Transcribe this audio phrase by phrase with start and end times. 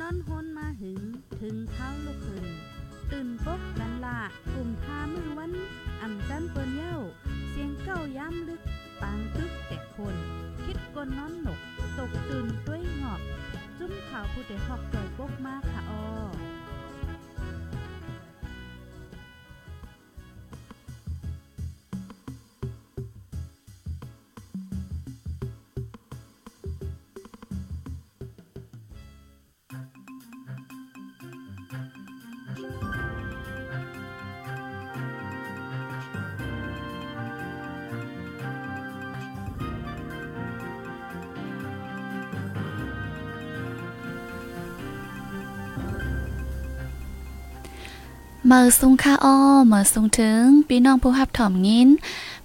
[0.00, 1.00] นอนฮนมาหึง
[1.40, 2.46] ถึงเท้าลูกขึ้น
[3.10, 4.18] ตื่นปกกันละ
[4.52, 5.52] กลุ่มทามือวัน
[6.00, 6.96] อ่ำจันเปิ้นเย้า
[7.50, 8.62] เสียงเก้าย้ำลึก
[9.00, 10.16] ปางตึกแต่คน
[10.64, 11.60] คิดกนนอนหนก
[11.98, 13.20] ตกตื่นด้วยหงอบ
[13.78, 16.02] จุ้มข่าวผู้เดหอกจอยปกมากค่ะออ
[48.50, 49.36] มื่อสุงค่าอ้อ
[49.68, 51.88] เมื่อสุงถึงพี่น้องผู้ฮับถ่อมยิน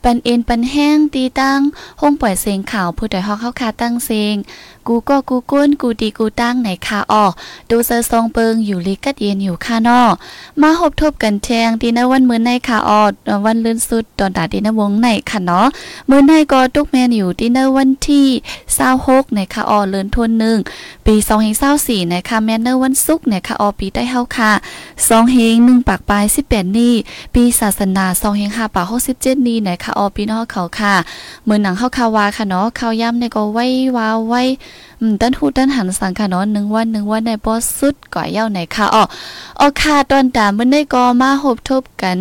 [0.04, 1.60] ปันเอ็นปันแห้งตีตั้ง
[2.02, 4.36] ห้องปล่อยเสียงข่าวผู้ใดฮอกเข้าคาตั้งเสียง
[4.88, 7.26] กูก็กูก้นกูดีกูตั้งไหนคาออ
[7.70, 10.02] ดูเซอร์ซองเปิงอยู่ลิกัดเย็นอยู่ค่านอ
[10.62, 13.04] มาหบทบกันแทงดีนวันมื้อในคาออ
[13.46, 15.68] วันลื่นสุดตอนตาดีนวงในค่ะเนาะ
[16.10, 18.28] มื้อในก็ตุกแมนอยู่ดีนวันที่
[18.82, 20.58] 26ในคาออเลินทนหนึ่ง
[21.06, 21.16] ปี
[21.64, 24.52] 2024ในคาแมนเนอร์วันศุกร์ในคาออปีได้เฮาค่ะ
[24.98, 26.94] 2เฮง1ปากปลาย18 นี่
[27.34, 30.94] ปีศาสนา2เฮง5ปากสิบเจ็ดนี่ในคะออปีนอเขาค่ะ
[31.48, 33.66] มื้อหนังเข้าคาวาค่ะเนาะเขาย่ำในก็ไว้
[33.98, 34.42] วาไว้
[35.00, 39.04] อืมต้นหูต้นหันสังค่ะเนาะหนึ่งวันหนึ่งวันในบอสุดก่อยเย้าไหนค่ะอ๋อ
[39.60, 42.20] อ๋อค่ะตอนตามื้อนี้ก็มาหบทบกัน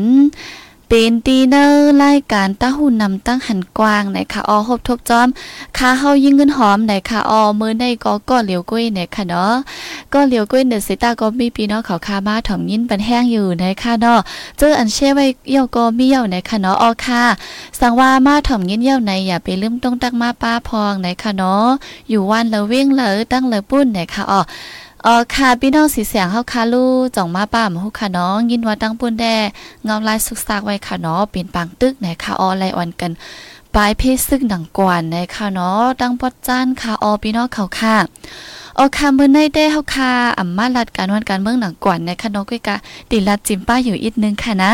[0.92, 5.28] เป็นดีเนอร์รายการต้าหูนนำตั้งหันกว้างไหนค่ะออหบทบจอม
[5.76, 9.52] ค่าเฮายิ่งเงินหอมไหนค่ะออมือในก็ก็เหลียวกุ้ยไหนค่ะเนาะ
[10.12, 14.20] ก็เหลียวกุ้ยเดสิตาก็มีพี่น้องเขาคามาถ่อมยินปันแห้งอยู่ไหนค่ะเนาะ
[14.58, 17.22] เจออันเช่ไว้เยี่ยวก็มีเยี่ยวไหนค่ะเนาะออค่ะ
[17.80, 21.66] สังว่ามาถ่อมยินเยี่ยวไหนอย่าไปลืมต้องตักมาป้าพองไหนค่ะเนาะ
[22.08, 24.40] อยู่วันละเว้งเลยตั้งเลยปุ้นไหนค่ะออ
[25.06, 26.84] ออค่ะพี่น้องสีเสียงเฮาคาลู
[27.16, 29.26] จ่องมาป้ามฮู้ค่ะน้อง ยินว่าตั้งปุ้นแด
[29.84, 33.12] เงาลายสุกซากไว้ค่ะเนาะเป็นปังตึกไหนค่ะออไลออนกัน
[33.74, 37.96] ปลายเพศซึ่งดังกวนในค่ะเนาะตั้งปอดจ้านค่ะออพี่น้องเขาค่ะ
[38.78, 42.76] ออค่ะมื้อในได้เฮาค่ะอ่ำมาลัดการวันการเมืองหนังกวนในค่ะกุยกะ
[43.10, 44.72] ติลัดจิมป้าอยู่อีกนึงค่ะนะ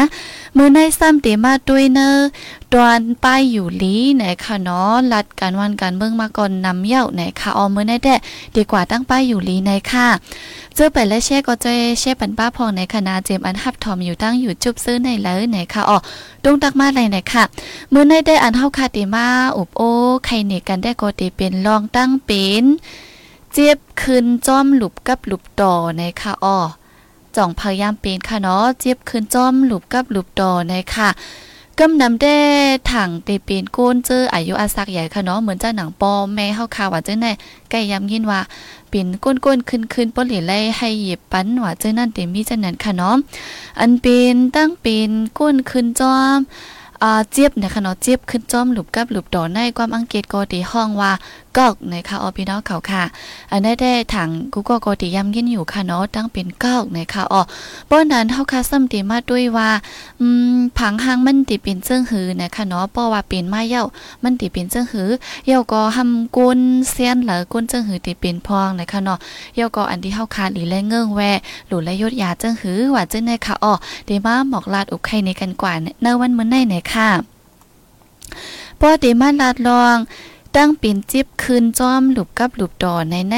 [0.56, 2.08] มื้อในซ้ำเตมาด้วยเนอ
[2.72, 8.14] ตอนป้ายอยู่ลีไหนค่ะเนาะลัดการวันการเมืองมาก่อนนำเย้าไหนค่ะออมื้อในได้
[8.56, 10.06] ดีกว่าตั้งป้ายอยู่ลีในค่ะ
[10.74, 15.98] เจอไปและแช่ก็จะแช่ปันป้าพองในคณะเจมอันฮับทอมอยู่ตั้งอยู่จุบซื้อในเลยไหนค่ะอ๋อ
[16.44, 17.44] ดงตักมาไหนไหนค่ะ
[17.92, 19.82] มื้อในได้อันเฮาคาติมาอุบโอ
[20.24, 22.64] ใครเนกันได้ก็ติเป็นรองตั้งเป็น
[23.58, 26.58] เจี๊ยบคืนจ้อมหลุบกับหลุบต่อในค่ะอ๋อ
[27.36, 31.08] จ่องพยายามเป็นค่ะเนาะเจี๊ยบคืนจ้อมหลุบกับหลุบต่อในค่ะ
[31.78, 32.36] กำนำได้
[32.92, 37.26] ถังเตเป็นก้นเจออายุอาศักใหญ่ค่ะเนาะเหมือนเจ้าหนังปอแม่เฮาคาว่าเจ้าไหน
[37.70, 38.40] ไก่ยำยินว่า
[38.90, 43.16] เป็นก้นก้นขึ้นขึ้นป้นหลีไล่ให้หยิบปั้นว่าเจ้านั่นเต็มมีจังนั้นค่ะเนาะ
[43.80, 46.38] อันเป็นตั้งเป็นก้นขึ้นจอม
[47.02, 51.12] อ่าเจี๊ยบนะคะเนาะเจี๊ยบขึ้นจอมหลุบกับหลุบต่อในความอังเกฤษก็ตีห้องว่า
[51.58, 53.02] กอกนะคะออพี่น้องเขาค่ะ
[53.52, 57.42] อันนี้ได้ถังกูก็ก็ตีย้ำยินอยู่ค่ะเนาะตั้งเป็นกอกนะคะอ๋อ
[57.90, 59.70] ป้อนนั้นเฮาค่ะซ้ำตีมาด้วยว่า
[60.20, 63.84] อืมผังหางมันติเป็นเจิ้งหือนะคะเนาะเพราะว่าเป็นมาเย้า
[64.22, 65.10] มันติเป็นเจิ้งหือ
[65.46, 69.18] เย้าก็ทำก้นเซียนเหลอก้นเจิ้งหือติเป็นพองนะคะเนาะ
[69.54, 71.20] เย้าก็อันที่เฮาค่าหลีและเงื่งแว
[71.68, 73.72] หลุและยศยาเจิ้งหือว่าเจิ้งในค่ะอ๋อ
[74.06, 77.08] เดมาหมอกลาดอุกไข่ในกันกว่าเนวันมื้อในไหนค่ะ
[78.80, 79.96] พอเดมาลาดลอง
[80.56, 83.36] ตั้งเป็นจิบคืนจอมหลุบกับหลุบดอในใน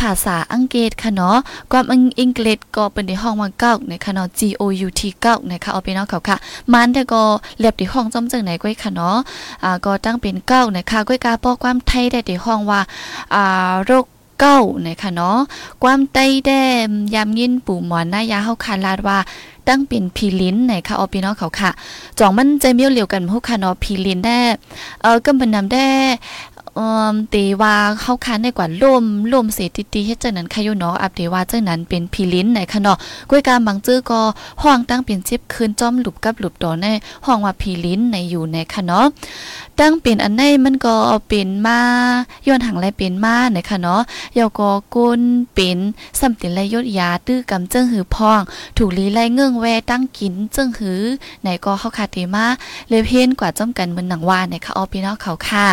[0.00, 1.36] ภาษาอังกฤษค่ะเนาะ
[1.70, 6.36] ความอังกฤษก็เป็นในห้องว่าเก้านะคะเนาะ G O U T เก้านะคะเอาไปเนาะเขาค่ะ
[6.72, 7.22] มันแต่ก็
[7.60, 9.16] เรียบที่ห้องจอมจังไหนก้อยค่ะเนาะ
[9.64, 12.80] อ่าก็ตั้งเป็นเก้านะคะก้อยกาป้อความไทยได้ที่ห้องว่า
[13.34, 14.06] อ่าโรค
[14.40, 15.38] เก้านะคะเนาะ
[15.82, 16.50] ความไตแด
[16.88, 19.18] มยามยินปู่หมอนหน้ายาเฮาคาลาดว่า
[19.68, 21.70] ตั้งเป็นพีลินไหนค่ะออพี่น้องเขาค่ะ
[22.18, 24.38] จ่องมันใจเมียวเหลียวกันพวกค่ะเนาะพีลินได้
[25.02, 25.86] เออก็เป็นนำได้
[26.78, 32.96] อ่อตีว่าเข้าคันได้กว่าล่มล่มเสติตีเฮ็ดจังนั้นค่ะอยู่เนาะอัปเดว่าจังนั้นเป็นพีลิ้นไหนค่ะเนาะ
[33.30, 34.20] ก้วยการบางจื้อก็
[34.62, 36.86] ห้องตั้งเป็นจิบคืนจ้อมหลุบกับหลุบดอใน
[37.26, 39.06] ห้องว่าพีลิ้นในอยู่ในค่ะเนาะ
[39.78, 40.96] ตั้งเป็นอันในมันก็
[41.28, 41.80] เป็นมา
[42.46, 44.02] ย้อนหังไรเป็นมาไหนค่ะเนาะ
[44.38, 45.20] ยอก็กุน
[45.54, 45.78] เป็น
[46.20, 48.40] สำติไรยศยาตื้อกำเจิ้งหือพอง
[48.76, 51.02] ถูกลีไล่เงื่องแวตั้งกินเจิ้งหือ
[51.42, 52.46] ไหนก็เข้าคาเตมา
[52.88, 55.66] เลยเพ้นกว่าจ้อมกันเหมือนหนังว่าไหนค่ะออพี่น้องเขาค่ะ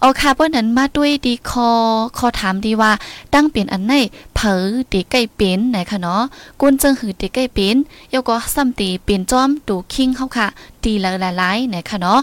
[0.00, 1.70] เอาค่ะเพราะนั้นมาด้วยดีคอ
[2.18, 2.92] คอถามดีว่า
[3.34, 3.92] ตั้งเปลี่ยนอันไหน
[4.36, 6.22] เผอตีใกล้เป็นไหนคะเนาะ
[6.60, 7.76] ก้นเจิงหือตีใกล้เป็น
[8.12, 10.46] ยกก็ซ้ำตีเป็นจอมตูคิงเฮาค่ะ
[10.84, 12.20] ตีละละลายไหนคะเนาะ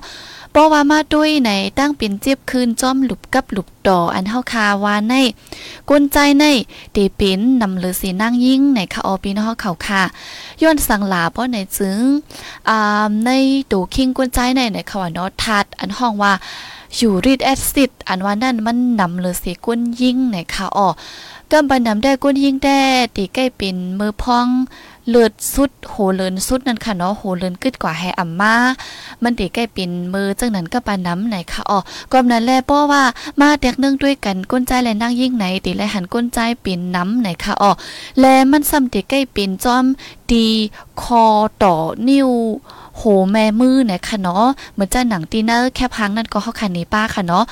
[0.51, 5.13] เพราะว่ามาด้วยในตั้งเป็นเจ็บคืนจอมหลุบกับหลุบต่ออันเฮาคาว่าใน
[5.89, 6.45] ก้นใจใน
[6.95, 10.03] ตีเป็นนำเลือสีนั่งยิ่งในคะออปีนเฮาเขาค่ะ
[10.61, 12.01] ย้อนสังหลาเพราะในจึง
[12.69, 13.29] อ่าใน
[13.71, 16.33] ตูคิงก้นใจในในคะว่าเนาะทัดอันห้องว่า
[16.99, 20.87] ยูริดแอซิดอันว่านั่นมันนำเลือสีก้นยิ่งในคะออ
[21.51, 22.81] กำบันนำได้ก้นยิ่งแด้
[23.15, 24.47] ตีใกล้เป็นมือพอง
[25.09, 28.55] เลือดสุดโหเลินสุดนั่นค่ะเนาะโหเลินกึดกว่าให้อ่ำมา
[29.23, 31.79] มันตีใกล้ป็นมือจังนั้นก็ปานน้ำไหนค่ะอ๋อ
[32.11, 33.03] ก็นั้นแลป้อว่า
[33.39, 37.71] มาแตกเนื่องด้วยกันก้นใจและนั่งยิ่งไหนตีและหันก้นใจป็นน้ำไหนค่ะอ๋อ
[38.19, 39.85] แลมันซ้ำตีใกล้ป็นจอม
[40.31, 40.45] ตี
[41.01, 41.25] คอ
[41.63, 41.73] ต่อ
[42.07, 42.29] นิ้ว
[42.97, 43.01] โห
[43.31, 47.43] แม่มือไหนค่ะเนาะเหมือนจะหนังตีเนอร์แค่พังนั่นก็เข้าคันนี้ป้าค่ะเนาะ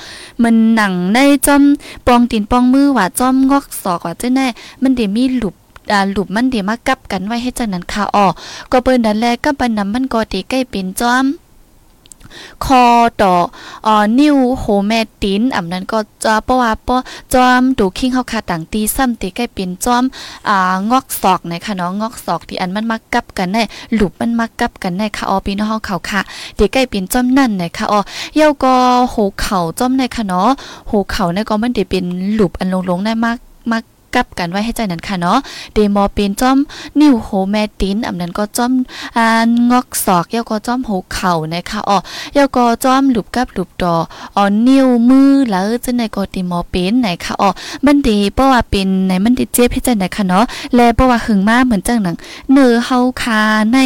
[0.42, 1.62] มันหนังในจอม
[2.06, 4.46] ปองตีนปองมือว่าจอมงอกศอกว่าเจ้าแน่
[4.82, 5.54] มันเดมีหลุบ
[5.92, 8.26] อ่าหลุมมันเดี๋ยวมากับกันไว้ให้จังนั้นค่ะอ๋อ
[8.70, 11.24] ก็เปิ้นดันแลก็ปันน้ำมันก็ตีใกล้เป็นจอม
[12.64, 12.84] คอ
[13.22, 13.34] ต่อ
[13.86, 16.96] อ่อนิ้วโหแม่ตินอำนั้นก็จะเพราะว่าป้อ
[17.34, 20.04] จอมดูคิงเฮาคาต่างตีซ้ำตีใกล้เป็นจอม
[20.48, 20.58] อ่า
[20.90, 23.58] งอกศอกในค่ะเนาะงอกศอกที่อันมันมากับกันใน
[23.94, 26.20] หลุบมันมากับกันในค่ะออพี่น้องเฮาเขาค่ะ
[26.58, 28.00] ตีใกล้เป็นจอมนั่นในค่ะออ
[28.36, 28.74] เยาก็
[29.10, 30.48] โหเข่าจอมในค่ะเนาะ
[30.88, 32.04] โหเข่าในก็มันได้เป็น
[32.34, 33.38] หลุบอันลงๆได้มาก
[33.70, 33.82] มาก
[34.14, 35.38] กับกันไว้ให้ใจนั้นค่ะเนาะ
[35.74, 36.58] เดมอเป็นจอม
[37.00, 38.72] นิ้วโหแม่ตินอำนั้นก็จอม
[39.16, 39.26] อ่า
[39.70, 41.98] งอกศอกเยาก็จอมโหเข่านะคะอ๋อ
[42.34, 43.96] เยาก็จอมหลุบกับหลุบดอ
[44.36, 47.50] อ๋อนิ้วมือแล้วจะในก็ติมอเป็นไหนค่ะอ๋อ
[47.84, 50.44] มันดีเพราะว่าเป็นในมันดีเจ็บให้ใจไหนค่ะเนาะ
[50.74, 52.16] แลเพราะว่าหึงมากเหมือนจังหนัง
[52.52, 53.40] เนื้อเฮาคา
[53.72, 53.76] ใน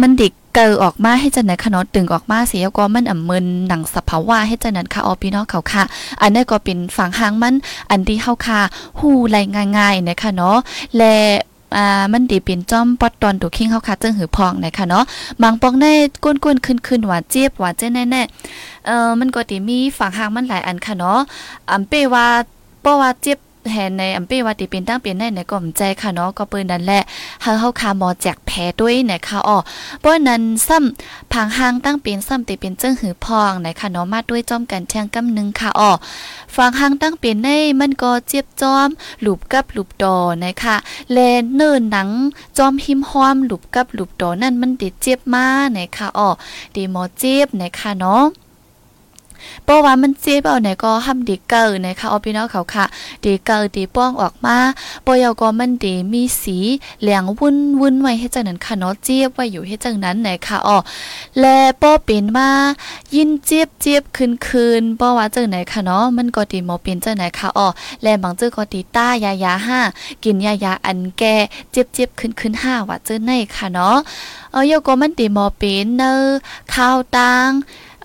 [0.00, 5.82] มันดิ เกิดออกมาให้จันไหนคะนาะตึงออกมาเสียก็มันอ่ำเมินหนังสภาวะให้จันนั้นค่ะออพี่น้องเขาค่ะ
[6.20, 7.54] อันนี้ก็เป็นฝั่งหางมัน
[7.90, 8.60] อันที่เฮาค่ะ
[8.98, 9.36] ฮู้ไร
[9.76, 10.56] ง่ายๆนะคะเนาะ
[10.96, 11.14] และ
[11.76, 15.04] อ่ามันดีเป็นจอมปอดตอนตัวคิงเฮาค่ะจึงหือพองนะคะเนาะ
[15.42, 15.86] บางปองใน
[16.24, 21.18] ก้นๆขึ้นๆหว่าเจี๊ยบหว่าเจ้แน่ๆเอ่อมันก็ติมีฝั่งหางมันหลายอันค่ะเนาะ
[21.70, 22.26] อำเป้ว่า
[22.82, 23.38] เพราะว่าเจี๊ยบ
[23.72, 27.00] แหนในอำเป้ว่าติเป็นตั้งเป็นในในก็มใจค่ะเนาะก็เปิ้นนั่นแหละ
[27.42, 29.58] เฮาเฮาคาหมอแจกแพ้ด้วยนะคะอ้อ
[30.00, 35.90] เพราะนั้นซ้ำผังหางตั้งเป็นซ้ำติเป็นเจิ้งหือพองนะคะเนาะมาด้วยจอมกันแทงกำนึงค่ะอ้อ
[36.54, 37.48] ฟังหางตั้งเป็นใน
[37.80, 38.88] มันก็เจ็บจอม
[39.20, 40.76] หลูบกับหลูบดอนะคะ
[41.12, 41.18] แล
[41.54, 42.08] เนิ่นหนัง
[42.58, 45.46] จอมหิมห้อมหลูบกับหลูบดอนั่นมันติเจ็บมา
[45.76, 46.28] นะคะอ้อ
[46.74, 48.24] ดีหมอเจ็บนะคะเนาะ
[49.64, 52.84] เพราะว่ามันเจ็บเอาไหนก็ห้ำดีเกินนะคะเอาพี่น้องเขาค่ะ
[53.24, 54.56] ดีเกินดีป้องออกมา
[55.06, 56.58] ปอยก็มันดีมีสี
[57.00, 60.78] เหลืองวุ่นวุ่นไว้ให้จังนั้นค่ะเนาะเจ็บไว้อยู่ให้จังนั้นไหนค่ะอ๋อ
[61.40, 62.48] และป้อเป็นมา
[63.14, 67.68] ยินเจ็บเจ็บคืนคืนป้อว่าจังไหนค่ะเนาะมันก็ดีหมอเป็นจังไหนค่ะอ๋อ
[68.02, 69.80] และบางเจ้าก็ดีต้ายายาห้า
[70.24, 71.34] กินยายาอันแก่
[71.72, 73.96] เจ็บเจ็บคืนคืนห้าว่าเจ้าไหนค่ะเนาะ
[74.52, 76.12] เออโยก็มันดีหมอเป็นเนอ
[76.74, 77.50] ข้าวตัง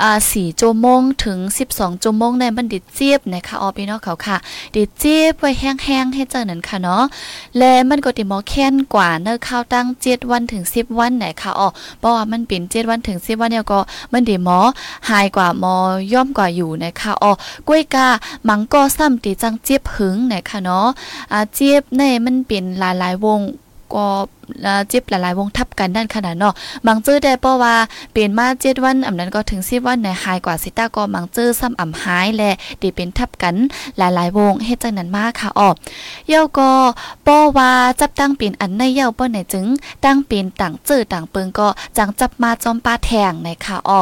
[0.01, 1.39] อ่าสี่โจมงถึง
[1.71, 4.37] 12 โจมงในบันดิเจี๊ยบนะคะออพี่น้องเขาค่ะ
[4.75, 7.03] ดิเจี๊ยบไว้แห้งๆให้เจ้านั้นค่ะเนาะ
[7.57, 11.67] และมันก็ติมอแค้นกว่าเนอข้าวตั้ง7วันถึง 10 วันไหนค่ะอ๋อ
[11.99, 13.79] เพราะว่ามันเป็น7วันถึง 10 วันเนี่ยก็
[14.13, 14.59] มันดิมอ
[15.09, 15.75] หายกว่ามอ
[16.13, 17.31] ย่อมกว่าอยู่นะคะอ๋อ
[17.67, 18.07] กล้วยกา
[18.47, 20.87] มังก็ซ้ำติจังเจี๊ยบหึงไหนะคะเนาะ
[21.31, 23.41] อ่าเจี๊ยบในมันเป็นหลายๆวง
[23.93, 24.07] ก็
[24.89, 26.53] เจ็บหลายๆวงทับกันด้านขนาดเนาะ
[26.85, 27.75] มังเจอได้เพราะว่า
[28.11, 33.55] เปลี่ยนมาเจ็ดวันอำนั้นก็ถึงสิบวันในหายกว่าสิตาก็มังเจอซ้ำอ่ำหายและดีเป็นทับกัน
[33.97, 35.69] หลายๆวงเฮ็ดจังนั้นมาค่ะออ
[36.27, 36.71] เย้าก็
[37.27, 39.65] ป้อว่าจับตั้งเป็นอันในเย้าป้อไหนจึง
[40.05, 44.01] ตั้งเป็นต่างเจอต่างเปิงก็จังจับมาจอมปลาแทงในค่ะออ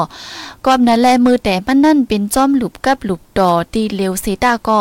[0.65, 4.77] ก็นั้นแลมือแต่มันนั่นเป็นจอมหลุบกับหลุบดอตีเร็วสิตาก็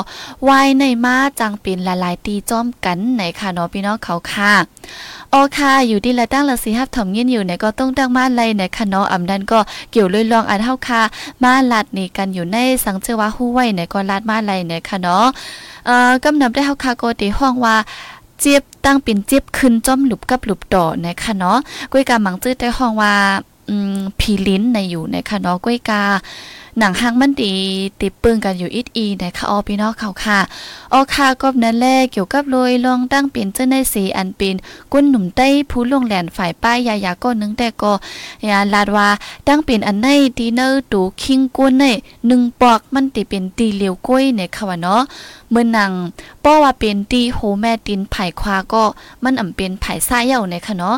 [0.48, 4.52] วายในมาจังเป็นหลายๆตีจอมกันในค่ะเนาะพี่น้องเขาค่ะ
[5.34, 9.60] ออค่ะ อยู่ดีละตั้งละสิฮับถมเงินอยู่ในก็ต้องตั้งมาเลยในคะเนาะอำดันก็
[9.90, 11.02] เกี่ยวเลยลองอันเฮาค่ะ
[11.42, 15.24] มาลัดนี่กันอยู่ในสังเจวาฮู้ไว้ในก็ลัดมาเลยในคะเนาะ
[15.86, 17.76] เอ่อกำนำได้เฮาค่ะก็ติห้องว่า
[18.40, 21.58] เจี๊ยบตั้งเป็นเจี๊ยบขึ้นจ้อมหลุบกับหลุบต่อนะคะเนาะ
[21.92, 23.14] ก้ยกาหมังจื้อได้ห้องว่า
[24.18, 26.02] ผีลิ้นในอยู่ในคะเนาะก้อยกา
[26.78, 27.54] หนังห้างมันดี
[28.00, 30.38] ติดปึงกันอยู่อิดอีนคะออพี่น้องเขาค่ะ
[30.92, 34.54] ออค่ะก็นั้นแรกเกี่ยวกับโรยลองตั้งเป็นเจ้าในสีอันเป็น
[34.92, 37.92] กุ้นหนุ่มใต้ผู้ลงแหลนฝ่ายป้ายยายาก็นึงแต่ก็
[38.48, 39.08] ยาลาดว่า
[39.48, 40.06] ตั้งเป็นอันใน
[40.38, 41.84] ดีเนอร์ตูคิงกุ้นใน
[42.26, 45.02] หนึ่งปอกมันติเป็นตีเหลียวก้อยในค่ะว่าเนาะ
[45.50, 45.92] เมื่อนัง
[46.44, 48.84] ป้อว่าเป็นตีโฮแม่ตินไผ่ควาก็
[49.22, 50.96] มันอ่ำเป็นไผ่ซ่าเย่าในค่ะเนาะ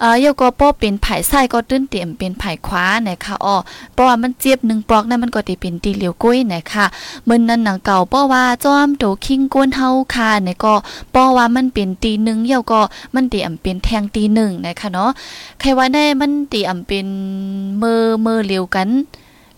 [0.00, 3.56] เอ่าเยกก็ป้อเป็นไผ่ไส้ก็ตื้นเตียมเป็นไผ่คว้านะคะอ๋อ
[3.92, 6.86] เพราะว่ามันเจี๊ยบหนึ่งปลอกนั่นมันก็ติเป็นตีเหลียวกุ้ยนะคะ
[7.28, 10.74] มันนั่นหนังเก่าเพราะว่าจอมโตคิงก้นเฮาค่ะเนี่ยก็
[11.10, 12.80] เพราะว่ามันเป็นตีหนึ่งเยาก็
[13.14, 15.10] มันเตียมเป็นแทงตีหนึ่งนะคะเนาะ
[15.60, 17.06] ใครว่าได้มันเตียมเป็น
[17.82, 18.90] มือมือเหลียวกัน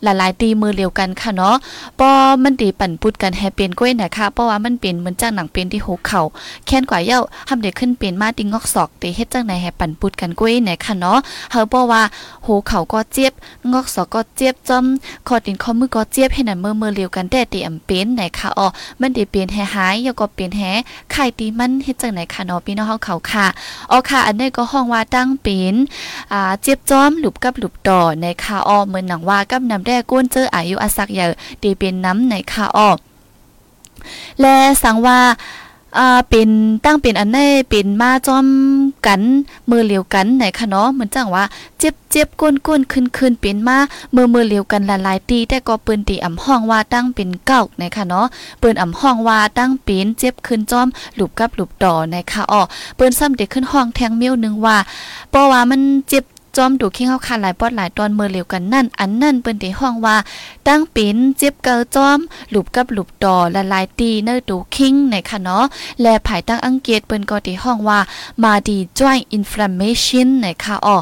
[0.02, 1.56] หลายๆตีมือเดียวกันค่ะเนาะ
[2.00, 2.10] ปอ
[2.42, 6.22] มันตีปั่นปุดกันแฮเป็นก้วยนะคะเพราะว่ามันเป็นเหมือนจ้างหนังเป็นที่หกเข่า
[6.66, 11.18] แค้นกว่าเย้าทำเด็กขึ้นเป็นมาติงอกศอกตีเฮ็ดจังไหนแฮปั่นปุดกันก้วยนะคะเนาะ
[11.52, 12.02] เฮาบอกว่า
[12.46, 13.32] หูเข่าก็เจ็บ
[13.72, 14.84] งอกศอกก็เจ็บจอม
[15.28, 18.66] คอตินข้อมือก็เจ็บให้นั่นมือมือเดียวกันแต่ตีอำเป็นนะคะอ๋อ
[19.00, 20.62] มันได้เป็นแฮหายยก็เป็นแฮ
[21.10, 23.46] ไข่ตีมันเฮ็ดจังไหนค่ะเนาะพี่น้องเฮาเขาค่ะ
[23.90, 25.74] อ๋อค่ะ อันนี้ก็ห้องว่าตั้งเป็น
[26.32, 32.90] อ่าเจ็บจอมหลุบกับหลุบต่อนะคะอ๋อเหมือนหนังว่ากับนำได้ก้นเจออายุอาศักเยอะตีเป็นน้ำในค่าออ
[34.40, 35.18] และสังว่า
[35.98, 36.48] อ่าเป็น
[36.84, 38.46] ตั้งเป็นอันในเป็นมาจอม
[39.06, 39.22] กัน
[39.70, 41.44] มือเหลียวกันไหนคะเนาะเหมือนจังว่า
[41.78, 43.78] เจ็บเจ็บก้นก้นขึ้นขึ้นเป็นมา
[44.14, 48.26] มือมือเหลียวกันหลายๆตีแต่ก็เปินตีอ่ำห้องว่าตั้งเป็นเก้าในคะเนาะ
[48.60, 52.60] เปินอ่ำห้องว่าตั้งเป็นเจ็บขึ้นจอมหลุบกับหลุบต่อในคะอ้อ
[52.96, 54.76] เปินซ้ำเด็กขึ้นห้องแทงเมี้ยวนึงว่า
[55.30, 56.24] เพราะว่ามันเจ็บ
[56.56, 60.16] จอมดูคิงเฮาคาหลายปอดหลายตอนเมื่อเร็วกันนั่น อันนั่นเปิ้นได้ห้องว่า
[60.68, 62.18] ตั้งปิ้นเจ็บเกาจอม
[62.50, 65.64] หลุบกับหลุบต่อละลายตีเนอดูคิงในค่ะเนาะ
[66.02, 67.98] และภายตั้งอังเกตเปิ้นก็ได้ห้องว่า
[68.42, 70.98] มาดี joint inflammation ในค่ะอ๋อ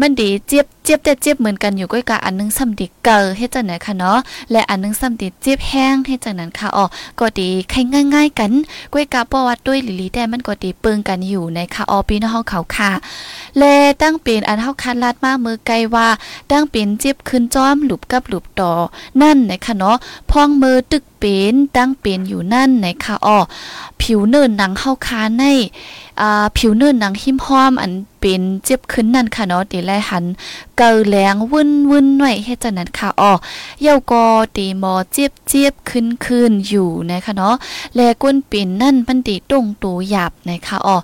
[0.00, 4.18] มันดีเจ็บเจ็บแต่เจ็บเหมือนกันอยู่ก้อยกะอันนึงซ้ำดีเกอเฮ็ดจังไหนคะเนาะ
[4.52, 6.84] และอันนึงซ้ำดีเจ็บแห้งเฮ็ดจังนั้นค่ะอ๋อ
[7.20, 7.78] ก็ดีใคร
[8.14, 8.52] ง่าย ๆ กัน
[8.92, 12.90] ก้อยกะเพราะว่าด้วยลิลีแต่มันก็ดีเปิงกันอยู่ในค่ะอ๋อพี่น้องเขาค่ะ
[13.58, 16.08] และตั้งเป็นอันเฮาคันลาดมามือไกลว่า
[16.50, 18.72] ตั้งเป็นเจ็บขึ้นจ้อมหลุบกับหลุบต่อ
[19.20, 19.96] นั่นนะคะเนาะ
[20.30, 23.38] พองมือตึกเป็นตั้งเป็นอยู่นั่นนะคะอ๋อ
[24.00, 25.42] ผิวเนินหนังเฮาคาใน
[26.20, 30.24] อ่าผิวเนินหนังหิมห้อมอันเป็นเจ็บขึ้นนั่นค่ะเนาะตีแลหัน
[30.78, 33.32] เกาแหลงวุ่นวุ่นหน่อยเฮ็ดจังนั้นค่ะอ๋อ
[33.82, 34.24] เยาก็
[34.56, 37.54] ตีหมอเจ็บเจ็บขึ้นขึ้นอยู่นะคะเนาะ
[37.96, 40.96] และก้นเป็นนั่นมันตีตรงตัวหยาบนะคะอ๋อ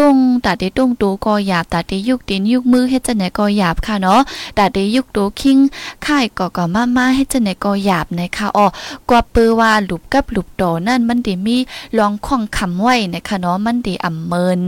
[0.00, 4.20] ตรงตาเดตรงตัวก็หยาบตาเดยุกตีนยุกมือเฮ็ดจังไหนก็หยาบค่ะเนาะ
[4.58, 5.58] ตาเดยุกตัวคิง
[6.06, 8.66] ค่ายก็ก็มามาเฮ็ดจังไหนก็หยาบนะคะอ๋อ
[9.08, 11.56] กว่าปือว่าหลุบกับหลุบโตนั่นมันดีมี
[11.98, 14.60] ลองข้องคำไว้นะคะเนาะมันดีอ่ำเมิน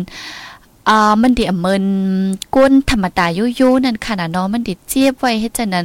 [0.88, 1.84] อ่ามันดีอเมิน
[2.54, 5.84] ก้นธรรมดายุยุนั่นค่ะนะเนาะมันดีเจี๊ยบไว้เฮ็ดจังนั้น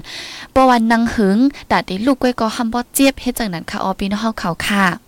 [0.54, 1.38] บ่ว่านังหึง
[1.72, 5.07] ตาเดลูกไว้ก็หำบ่เจี๊ยบเฮ็ดจังนั้นค่ะอ๋อพี่น้องเฮาเขาค่ะ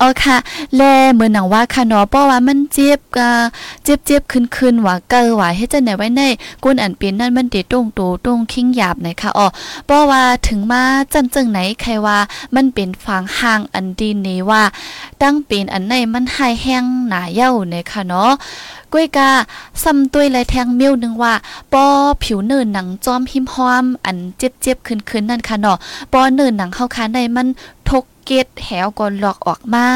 [0.00, 0.36] อ๋อค่ะ
[0.76, 0.82] แล
[1.12, 3.28] เหมือนหนังว่าค่ะเนาะเพราะว่ามันเจ็บก็
[3.84, 6.22] เจ็บเจ็บขึ้นขึ้นว่าเกอว่าเฮ็ดจังได๋ไว้ใน
[6.64, 9.46] ก้นอันเป็นนั่นมันเดตรงโตตรงคิงหยาบนะคะอ๋อ
[9.86, 10.82] เพราะว่าถึงมา
[11.12, 12.18] จังจังไหนใครว่า
[12.54, 14.62] มันเป็นฟางห่างอันดีนี้ว่า
[15.22, 18.32] ตั้งเป็นอันในมันหายแห้งหนาเย้านะคะเนาะ
[18.92, 19.30] ก้วยกา
[19.82, 21.34] ซ้ำตุ้ยและแทงเมียวนึงว่า
[21.72, 21.84] ปอ
[22.22, 25.78] ผิวเนินหนังจอมหิมหอม อันเจ็บๆขึ้นๆนั่นค่ะเนาะ
[26.12, 27.48] ปอเนินหนังเข้าคาในมัน
[27.90, 29.86] ทก เกตแหวก่อนหลอกออกมา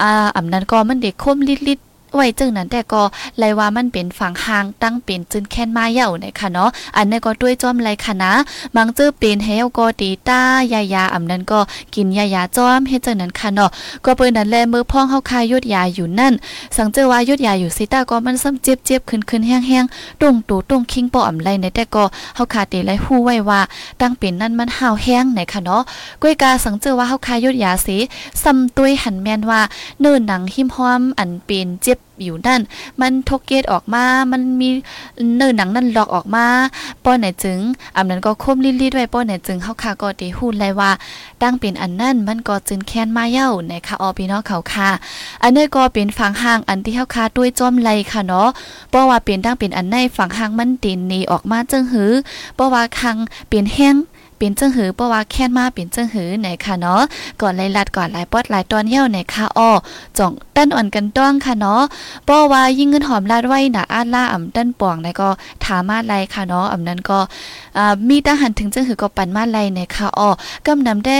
[0.00, 1.38] อ่าอำนั้นก็มันเด็กคม
[1.68, 3.02] ลิดๆ ไว้จึงนั้นแต่ก็
[3.38, 8.32] ไลว่ามันเป็นฝั่งห่างตั้งเป็นจึนแค้นมาเย่านะคะเนาะอันนี้ก็ด้วยจอมไรค่ะนะ
[8.76, 10.40] บางจื้อเป็นเฮวก็ตีต้า
[10.72, 11.60] ยายาอำนั้นก็
[11.94, 13.70] กินยายาจอมเฮ็ดจังนั้นค่ะเนาะ
[14.04, 16.34] ก็เปิ้นนั้นแลมือพ่องเฮาคายยุดยาอยู่นั่น
[16.76, 22.04] สังเจอว่ายุดยาอยู่ซิต้าก็มันซ้ำเจ็บๆขึ้นๆแห้งๆตรงตูตรงคิงปออำไรในแต่ก็
[22.36, 23.60] เฮาคาเตไลฮู้ไว้ว่า
[24.00, 25.82] ตั้งเป็นนั่นมันห่าวแห้งไหนค่ะเนาะ
[26.22, 27.98] ก้อยกาสังเจอว่าเฮาคายยุดยาสิ
[28.42, 29.60] ซ้ำตุ้ยหันแม่นว่า
[30.00, 32.60] เนินหนังหิมห้อมอันเป็นเจ็บอยู่นั่น
[33.00, 34.68] มันทกเกตออกมา มันมี
[35.36, 36.46] เนื้อหนังนั่นหลอกออกมา
[37.04, 37.58] ป้อนไหนจึง
[37.96, 40.90] อำนั้นก็คมลิดๆไว้ป้อนไหนจึงเฮาค่ะก็ได้ฮู้เลยว่า
[41.42, 44.90] ตั้งเป็นอันนั่นมันก็จึงแค้นมาเย้าในะคะออพี่น้องเขาค่ะ
[45.42, 48.48] อันนี้ก็เป็นฝั่งห่างอันที่เฮาค่ะด้วยจอมไลค่ะเนาะ
[48.90, 52.12] เพราะว่าเป็นตั้งเป็นอันในฝั่งห่างมันตินนีออกมาจึงหือ
[52.54, 53.16] เพราะว่าคัง
[53.48, 53.96] เป็นแห้ง
[54.42, 57.02] เป็นจังหือเพราะว่าแค้นมาเป็นจังหือไหนค่ะเนาะ
[57.40, 59.70] ก่อนไล่ลัดก่อนหลายปอดหลายตอนเหี้ยวไหนค่ะอ้อ
[60.18, 61.82] จ่องตั้นอ่อนกันต้องค่ะเนาะ
[62.24, 65.28] เพราะว่ายิ่งเงินหอมลาดไว้น่ะอาดล่าอ่ำตั้นป่วงไหนก็
[65.64, 67.18] ถามาไลค่ะเนาะอ่ำนั้นก็
[67.78, 70.30] อ่ามีทหารถึงจังหือก็ปันมาไลไหนค่ะอ้อ
[70.66, 71.18] กำนำได้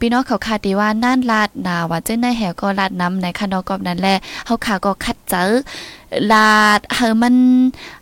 [0.00, 5.50] พี่น้องเขาคาดีว่านั่นลาดหนาว่าเจ้าในแหวก็ลาดน้ำในค่ะเนาะก็นั้นแหละเฮาขาก็คัดเจอ
[6.32, 7.36] ลาดเฮอมัน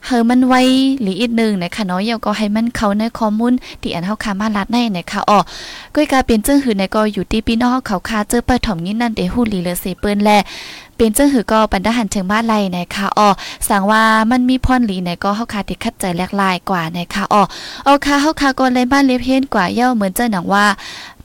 [0.06, 0.54] เฮอมันไว
[1.00, 3.52] หรืออีกนึงนะคะเนาะเยาก็ให้มันเข้าในข้อมูล
[3.82, 5.38] ที่อันเฮาคามาลาดในนะคะอ๋อ
[5.94, 10.30] ก้อยกาเป็นจึงหือในก็อยู่ที่พี่น้องเขาคาเจอปฐมงี้นั่นเดฮู้ลีเลเซเปิ้นแล
[10.96, 13.28] เป็นจังหือก็ปันดาหันถึงมานไลนะคะอ๋อ
[13.68, 17.42] สั่งว่ามันมีพรหลีไหนก็เฮาคาติคัดใจแลกลายกว่านะคะอ๋อ
[17.84, 20.66] เอาค่ะเฮาคาก็เลยบ้านเล็บเฮนกว่าเย้าเหมือนเจ้าหนังว่า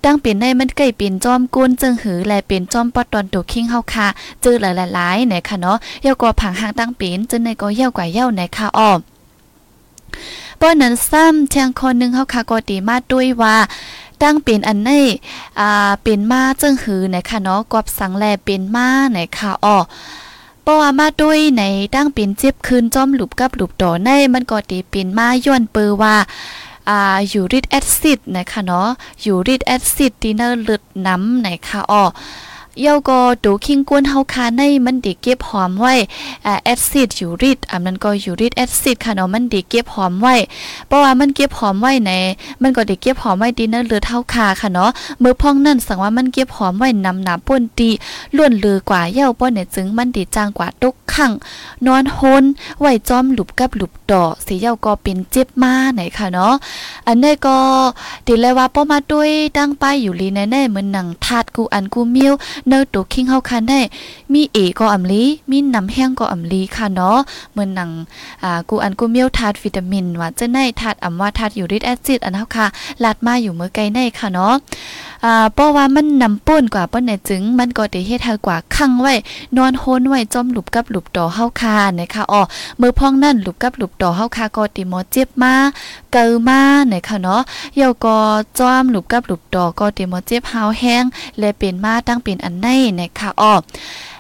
[0.06, 4.08] ตั้งเป็นในมันใกล้เป็นจอมกุนจึงหือและเป็นจอมปอดตอนตัวคิงเฮาค่ะ
[4.44, 4.64] จื้อห
[4.98, 8.92] ลายๆๆนะคะเนาะเย้าก็ผังหางตั้งเป็นจึงในก็เย้ากว่าเย้านะคะอ๋อ
[10.60, 13.56] ป้อนนั้นซ้ำเทียงคนหนึ่งเฮาค่ะก็ตีมาด้วยว่า
[14.22, 14.90] ตั้งเป็นอันใน
[15.60, 19.78] อ่าเป็นมาจึงหือนะคะเนาะกอบสังแลเป็นมานะคะอ๋อ
[20.64, 21.64] เพราะว่ามาด้วยใน
[21.96, 26.16] ตั้งเป็นเจ็บคืนจอมหลุบกับหลุบต่อในมันก็ตีเป็นมาย้อนเปอว่า
[26.90, 27.00] อ่า
[27.34, 28.88] ยูริกแอซิดนะคะเนาะ
[29.26, 32.04] ยูริกแอซิดที่เนอร์เลือดน้ำนะคะอ๋อ
[32.82, 35.94] เยาก็ดูคิงกวนเฮาคาในมันดีเก็บหอมไว้
[36.64, 40.36] แอซิดยูริกอันนั้นก็ยูริกแอซิดค่ะเนาะมันดีเก็บหอมไว้
[40.88, 42.12] เพราะว่ามันเก็บหอมไว้ใน
[42.62, 44.90] มันก็ด้เก็บหอมไว้ดีเนอร์เลือเท่าคาค่ะเนาะ
[45.22, 47.90] มือพ่องนั่นสังว่ามันเก็บหอมไว้นำหนาป่นตี
[48.36, 51.32] ล้วนลือกว่าเย้าป้อนเนี่ยจึงมันดีจางกว่าตุก ขัง
[51.88, 52.44] นอนโฮน
[52.80, 56.54] ไหวจอมหลุบกับหลุบดอกสีเย้าก็เป็นเจ็บมาไหนค่ะเนาะ
[57.08, 57.58] อันนี้ก็
[58.28, 62.34] ดีเลยว่าป้อมาด้วยตั้งป้ายอยู่ลีแน่ๆเหมือนหนังทาดกูอันกูมิว
[62.68, 63.80] เนอตัวคิงเฮาคันได้
[64.34, 67.18] มีเอก็อำลีมีน้ำแห้งก็อำลีค่ะเนาะ
[67.52, 67.90] เหมือนหนัง
[68.44, 72.66] อ่ากูอันกูมิวทาดวิตามินว่าจะในทาดอำว่าทาดยูริกแอซิดอันเฮาค่ะ
[73.04, 74.54] ลาดมาอยู่เมื่อไกลในค่ะเนาะ
[75.26, 79.14] อ่าเพราะว่ามันนำป่นกว่าป้นเนี่ยจึง มันก็ได้เฮ็ดให้กว่าคั่งไว้
[79.58, 82.42] นอนโฮนไว้จมหลุบกับหลุบต่อเฮาคานะคะอ๋อ
[82.80, 85.54] มือพองนั่นหลุบกับหลุบต่อเฮาคาก็ติหมอเจ็บมา
[86.12, 87.42] เกอมานะคะเนาะ
[87.76, 88.18] เยาก็
[88.60, 91.04] จอมหลุบกับหลุบต่อก็ติหมอเจ็บเฮาแห้ง
[91.40, 92.68] และเป็นมาตั้งเป็นอันใน
[93.00, 93.54] นะคะอ๋อ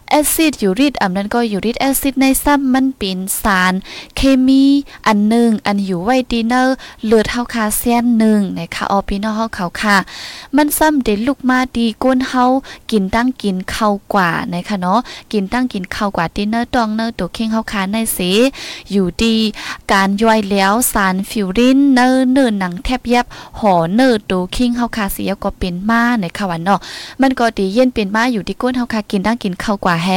[0.10, 3.74] แอซิดยูริกอันนั้นก็ยูริกแอซิดในซ้ำมันเป็นสาร
[4.18, 4.64] เคมี
[5.08, 9.98] อันหนึ่งอันอยู่ไว้ดีเนอร์เลือดเฮาคาเซียนหนึ่งนะคะออพี่น้องเฮาเขาค่ะ
[10.56, 12.46] มันซ้ำเด็ดลูกมาดีก้นเฮา
[12.92, 15.00] กินตั้งกินเข้ากว่านะคะเนาะ
[15.32, 18.20] กินตั้งกินเข้ากว่าดีเนอร์ตองเนอร์ตัวเข่งเฮาคาในเส
[18.92, 19.36] อยู่ดี
[19.92, 23.26] การย่อยแล้วสารฟิวรินเนอร์เนื้อหนังแทบยับ
[23.60, 26.80] ห่อเนอร์ตัวเข่งเฮาคาเสียก็เป็นมาในะคะวันเนาะ
[27.22, 30.10] มันก็ดีเย็นเป็นมาอยู่ที่ก้นเฮาคากินตั้งกินเข้ากว่าแฮ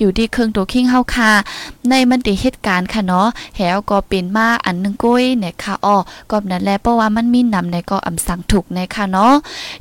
[0.00, 1.32] อยู่ที่เครื่องตัวคิงเฮาค่ะ
[1.88, 5.96] ในมันติเหตุการณ์ค่ะเนาะแหวก็เป็นมาอันนึงกุ้ยเนี่ยค่ะอ้อ
[6.30, 9.34] ก็นั้นแหละเพราะว่ามันมีนำในก็อำสั่งถูกในค่ะเนาะ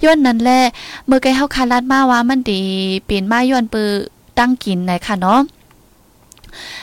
[0.04, 0.60] ย้อนนั้นแหละ
[1.08, 2.62] เมื่อไกเฮาคาลาดมาว่ามันดี
[3.06, 3.90] เป็นมาย้อนปือ
[4.40, 5.40] ตั้งกินในค่ะเนาะ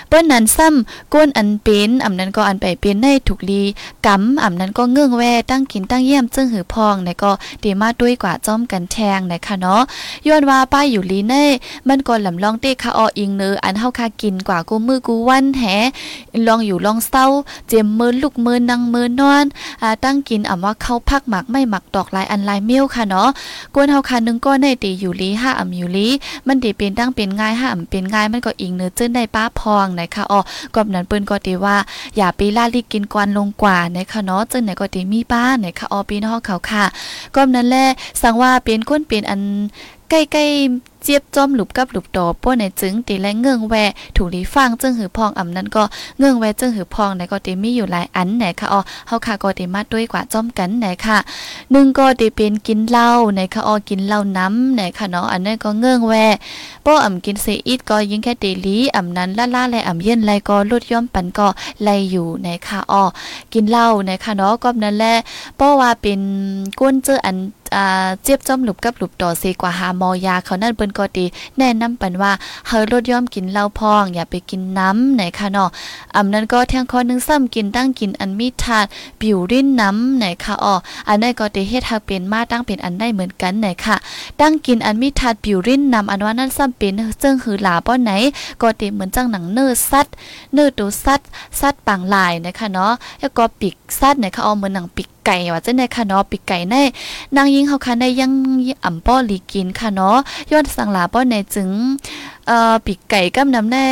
[0.09, 3.63] เปิ้นนั้นซ้ำก้นอันเป็นอำนั้นก็อันไปเป็นในถูกลี
[4.07, 7.33] กำอำนั้นก็เงื่องแวตั้งกินตั้งเยี่ยมจึงหือพองในก็
[7.63, 9.83] ดีมาด้วยกว่าจ้อมกันแทงนะคะเนาะ
[10.27, 11.45] ย้อนว่าป้ายอยู่ลีเน่
[11.89, 15.65] มันก็ลำลองเต้คาอออิงเนออันเฮาคากินกว่ากูมือกูวันแห
[16.47, 17.27] ลองอยู่ลองเศร้า
[17.69, 19.45] เจ็มมือลูกมือนังมือนอน
[19.83, 23.29] อ่าตั้งกินอำว่าเข้าพักหมักไม่หมักดอกลายอันลายเมี้ยวค่ะเนาะ
[23.75, 26.09] กวนเฮาคานึงก็ในตีอยู่ลีห้าอำอยู่ลี
[26.47, 30.41] มันดีเป็นตั้งเป็นง่ายห้าอำเป็นง่ายมันก็อิงเนื้อเจิ้นได้ป้าพองนะคะอ๋อ
[30.75, 31.77] กอบนั้นเปิ้นก็ตีว่า
[32.17, 36.85] อย่าปีล่าลิกินกวนลงกว่านะคะเนาะจึงไหนก็ตีมีบ้านนะคะอ๋อปีนอกเขาค่ะ
[37.35, 37.87] กอบนั้นแหละ
[38.23, 39.41] สังว่าเปลี่ยนก้นเปลี่ยนอัน
[40.11, 43.75] ใกล้ๆ เจี๊ยบจอมหลุบกับหลุบต่อป้นในจึงตีและเงื่องแว
[44.17, 45.85] ถูกลีฟังจึงหือพองอำนั้นก็
[46.19, 51.19] เงื่องแวจึงหือพองในก็ตีมีอยู่หลายอันไหนค่ะอ๋อเฮาค่ะก็ตีมาด้วยกว่าจอมกันไหนค่ะ
[51.73, 56.15] หนึ่งก็ตีเป็นกินเหล้าไหนค่ะอ๋อกินเหล้าน้ำไหนค่ะเนาะอันนั้นก็เงื่องแว
[56.87, 61.49] ป้ออำกินเซอิดก็ยิ่งแค่ตีลีอำนั้นล่าๆและอำเย็นไรก็ลดย่อมปันก็
[61.83, 63.03] ไลอยู่ไหนค่ะอ๋อ
[63.53, 65.15] กินเหล้าไหนค่ะเนาะก็นั้นแหละ
[65.59, 66.21] ป้อว่าเป็น
[66.81, 67.37] ก้นเจออัน
[67.77, 71.25] อ่าเจ็บจอมหลุบกับหลุบต่อเซกว่าหามอยาเขานั่นเปิ้นก็ดี
[71.59, 72.33] แนะนำปันว่า
[72.67, 75.69] เฮาลดย่อมกินเหล้าพอง อย่าไปกินน้ำไหนค่ะเนาะ
[76.17, 78.89] อำนั้นก็แทงข้อนึงซ้ำกินตั้งกินอันมีธาตุ
[79.21, 80.75] บิวรินน้ำไหนค่ะอ้อ
[81.09, 83.97] อันนั้นก็ด้เฮ็ดให้เป็นมาตั้งเป็นอันได้เหมือนกันไหนค่ะ
[84.41, 88.11] ตั้งกินอันมีธาตุบิวรินน้ำอันว่านั้นซ้ำเป็นจึงหือหลาป้อไหน
[88.63, 90.15] ก็ด้เหมือนจังหนังเนื้อสัตว์
[90.55, 91.29] เนื้อตัวสัตว์
[91.61, 96.75] สัตว์ปางลายนะคะเนาะแล้วก็ปีกสัตว์ไหนค่ะอ้อเหมือนหนังปีก ไก่ว่าจังได๋ค่ะเนาะปีไก่ใน
[97.37, 98.33] นางยิงเฮาค่ะในยัง
[98.85, 100.17] อ่ำป้อลีกินค่ะเนาะ
[100.51, 101.71] ย้อนสังหลาป้อในจึง
[102.47, 103.85] เอ่อปีไก่กับน้ำแน่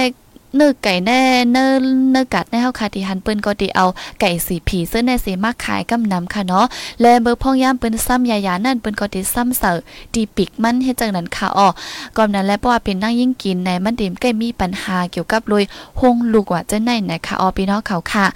[0.56, 1.20] เนื้อไก่แน่
[1.52, 1.70] เนื้อ
[2.12, 3.86] เนื้อกัดในเฮาค่ะที่หันเปิ้นก็ติเอา
[4.20, 6.66] ไก่สีผีซึ่งในสิมาขายกำนำค่ะเนาะ
[7.00, 9.78] และเบอร์พ่องย่ามเปิ้นซ้ำยายานั่นเปิ้นก็ติซ้ำเสอ
[10.14, 11.68] ตีปิกมันเฮ็ดจังนั้นค่ะอ้อ
[12.16, 15.64] ก่อนนั้นแล้วเพราะว่าเป็นนั่งยิ่งกินในมันดิมใกล้มีปัญหาเกี่ยวกับลุย
[16.00, 18.26] หงลูกว่าจังได๋นะคะอ้อพี่น้องเขาค่ะ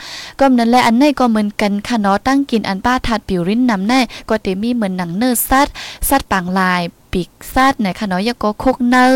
[0.41, 5.73] ก่อนนั้นและอันในก็เหมือนกันค่ะเนาะตั้งกินอันป้าทัดปิวริ้นนำแน่ก็ติมีเหมือนหนังเนื้อสัตว์
[6.09, 9.07] สัตว์ปางลายปีกซาดไหนค่ะเนาะยาก็คกเนอ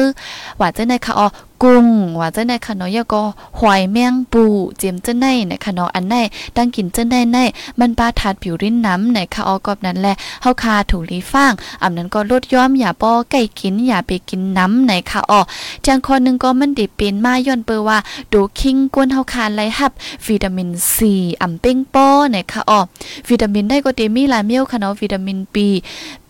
[0.60, 1.26] ว่าจะในค่ะอ๋อ
[1.62, 1.86] กุ้ง
[2.20, 3.22] ว่าเจ้าในค่ะนาะยาก็
[3.58, 4.44] หอยแมงปู
[4.78, 6.14] เจียมเจ้าในนะคะเนาะอันใน
[6.56, 7.38] ตั้งกินเจ้าในใน
[7.80, 15.40] มันปลาถาดผิวริ้นน้ำในค่ะออกอบนั้นแหละเฮาคาถูลีฟ้างอำนั้นก็ลดย้อมอย่าป้อไก่กินอย่าไปกินน้ำในค่ะออ
[15.86, 17.98] จังคนนึงก็มันดิเป็นมาย้อนเปอว่า
[18.32, 19.92] ดูคิงกวนเฮาคาไลฮับ
[20.26, 22.80] วิตามินซีอำเป้งป้อในค่ะออ
[23.28, 25.56] วิตามินได้ก็เตมีหลายเมียวค่ะเนาะวิตามิน B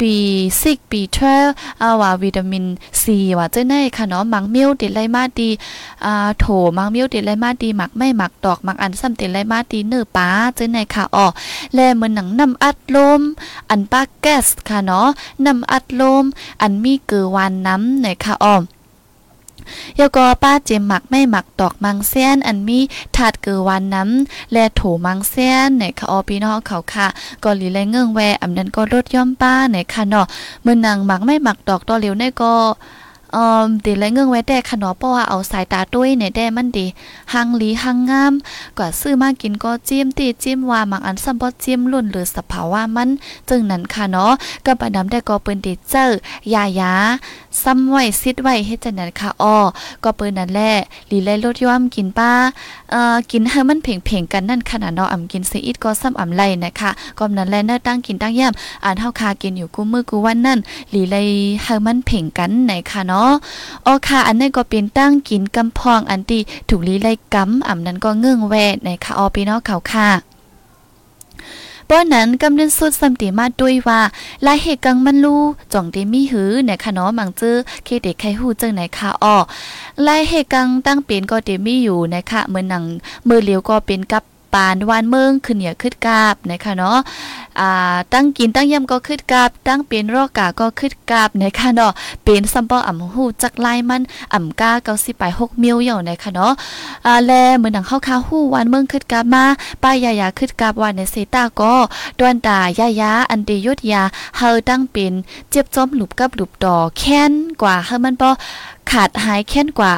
[0.01, 1.19] B6 B12
[1.81, 2.65] อ่าว่าวิตามิน
[3.03, 3.05] C
[3.39, 5.51] ว่าเจ้าในค่ะเนาะมังเมียวติไลมาดี
[6.05, 11.27] อ่าโถมังเมียวติไลมาดีหมักไม่หมักดอกหมักอันซ้ำติไลมาดีเนื้อปลาเจ้าในค่ะอ๋อ
[11.75, 13.21] แลเหมือนหนังน้ำอัดลม
[13.71, 15.09] อันปาแก๊สค่ะเนาะ
[15.47, 16.25] น้ำอัดลม
[16.63, 18.57] อันมีเกลือวานน้ำในค่ะอ๋อ
[19.99, 22.79] ยก็ป้าเจมหมักไม่หมักดอกมังเซียนอันมี
[23.17, 27.07] ถาดเกือวันน้ำและโถมังเซียนในค่ะอพี่น้องเขาค่ะ
[27.45, 30.27] ก็ลีแลเงื่องแวอำนั้นก็ลดย่อมป้าในค่ะเนาะ
[30.63, 32.53] เมื่อนางหมักไม่หมักดอกตอเหลียวในก็
[33.37, 36.87] ออมดีและเงื่องไว้แต่ขนอเพราะว่าเอาสายตาด้วยในแด้มันดี
[37.33, 38.33] หังลีหังงาม
[38.79, 43.11] กว่าซื้อมากินก็จิ้มตีจิ้มว่ามังอันซัมบ่จิ้มลุ่นหรือสภาวะมัน
[43.49, 44.33] จึงนั้นค่ะเนาะ
[44.67, 46.07] ก็ประดำได้ก็เปิ้นดีเจอ
[46.55, 46.93] ยายา
[47.63, 49.57] ซ้ำไว้ซิดไว้เฮ็ดจังนั้นค่ะอ้อ
[50.05, 50.73] ก็เปิ้นนั่นแหละ
[51.11, 52.33] ลีไลลดย่อมกินป้า
[52.91, 60.59] เอ่อกินให้มันเพ่งๆกันนั่นขนาดเนาะอำกินซีอิดก็ซ้ำอำไลนะคะก็นั้นแหลเนื้อตั้งกินตั้งย่ำอ่านเฮาคากินอยู่กูมือกูวันนั่น
[60.95, 61.17] ลีไล
[61.63, 63.31] ให้มันเพ่งกันไหนค่ะเนาะ
[63.87, 70.32] อ๋อค่ะอันนี้ก็เป็นตั้งกินกำพองอันที่ถูกลีไลกำอ่ำนั้นก็เงื่องแวในค่ะอ้อพี่น้องเขาค่ะ
[71.95, 74.01] ป้อนนั้นกำเนิดสุดสัมติมาด้วยว่า
[74.47, 79.37] ลายเหตุกังมันลู่จ่องเดมีหือในคะเนาะมังจื้อเคเด็กไขหูจังไหนคะอ้อ
[80.07, 82.85] ลายเหตุกังตั้งเป็นก็เดมีอยู่นะคะเมื่อหนัง
[83.29, 84.23] มือเลียวก็เป็นกับ
[84.55, 86.99] ปานวานเมืองขึ้นเหนียขึ้นกาบนะคะเนาะ
[87.61, 91.93] อ่าตั้งกินตั้งย่ำก็ขึ้นกาบตั้งเป็นรอกกาก็ขึ้นกาบนะคะเนาะ
[92.25, 94.03] เป็นซัมปออ่ำหูจักไล่มัน
[94.35, 96.53] อ่ำกาเกาสิไปหกมิลอยู่นะคะเนาะ
[97.07, 99.45] อ่าแลเหมือนหนังเข้าคาหู้วานเมืองขึ้นกาบมา
[99.83, 101.75] ป้ายายาขึ้นกาบวานในเซตาก็
[102.19, 104.03] ดวนตายายาอันเดยุดยา
[104.37, 105.13] เฮาตั้งเป็น
[105.51, 108.29] เจ็บจอมหลุบกับหลุบดอแค้นกว่าเฮามันบ่
[108.91, 109.93] ขาดหายแค้นกว่า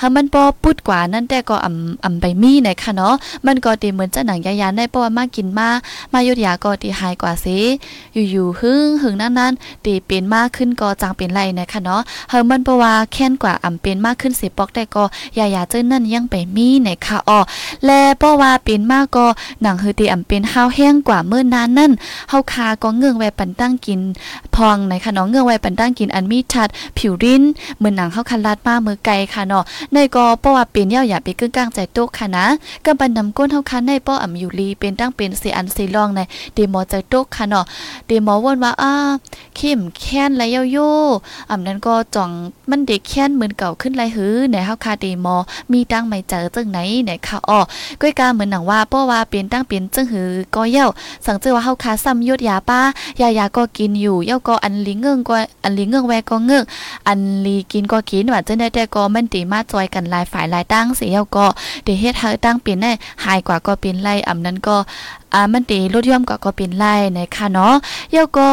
[0.00, 3.14] หามันปอปุดกว่านั่นแต่ก็อ่ำอ่ำใบมีในค่ะเนาะ
[3.46, 5.68] มันก็ตีเหมือนจะหนังยายาได้เพราะว่ามากินมา
[6.12, 7.58] มายุดยาก็ตีหายกว่าสิ
[8.30, 9.52] อยู่ๆหึ่งหึ่งนั้นนั้น
[9.84, 15.04] ตีเป็นมากขึ้นก็จังเป็นไรหนะคะเนาะเฮามันเพราะว่าแค้นกว่าอ่ำเป็นมากขึ้นสิปอกแต่ก็
[15.38, 17.40] ยายาเจ้านั่นยังไปมีในค่ะอ๋อ
[17.86, 19.26] และเพราะว่าเป็นมากก็
[19.62, 21.92] หนังเฮตีอ่ำเป็นห้าวแห้งกว่าเมื่อนานนั่น
[22.28, 24.00] เฮาคาก็เงื่องไว้ปันตั้งกิน
[24.54, 27.42] พองในค่ะเนาะเงื่องไว้ปันตั้งกินอันมีชัดผิวริ้น
[27.76, 32.46] เหมือนหนังเฮาคันลาดมามือไกลค่ะเนาะในก็เพราะว่าเป็นเย่าอย่าไปกึ่งกลางใจโต๊ะค่ะนะ
[32.84, 36.20] กำบันนำก้นเฮาคันในป้ออ่ำอยู่ลีเป็นตั้งเป็นเสอันเสลองใน
[36.54, 37.64] เดมอใจโตค่ะเนาะ
[38.06, 38.92] เดมอวนว่าอ้า
[39.56, 40.78] เข้มแค้นไรโย
[41.50, 42.30] อ่ำนั้นก็จ่อง
[42.70, 45.36] มันเด็กแค้นเหมือนเก่าขึ้นไรหือในเฮาคาเดมอ
[45.72, 47.60] มีตั้งไม่เจอจังไหนในค่ะอ้อ
[48.00, 50.86] ก้อยกาเหมือนหนังว่าเพราะว่าเป็นตั้งเป็นจังหือก็เย่า
[51.26, 52.80] สังเจอว่าเฮาคาซ้ำยดยาป้า
[53.20, 56.64] ยายาก็กินอยู่เย่าก็อันลิงเงื่งก็อันลิงเงื่งแวก็เงื่ง
[57.08, 61.46] อันลีกินก็กินว่าจังได้แต่ก็มันตีมาจอยกันหลายฝ่ายหลายตั้งเสียก็
[61.84, 62.92] เดเฮ็ดให้ตั้งเป็นได้
[63.24, 64.76] หายกว่าก็เป็นไรอำนั้นก็
[65.34, 66.84] อ่ามันตีลดย่อมก็ก็เป็นไร
[67.18, 67.74] นะคะเนาะ
[68.12, 68.50] เย่าก็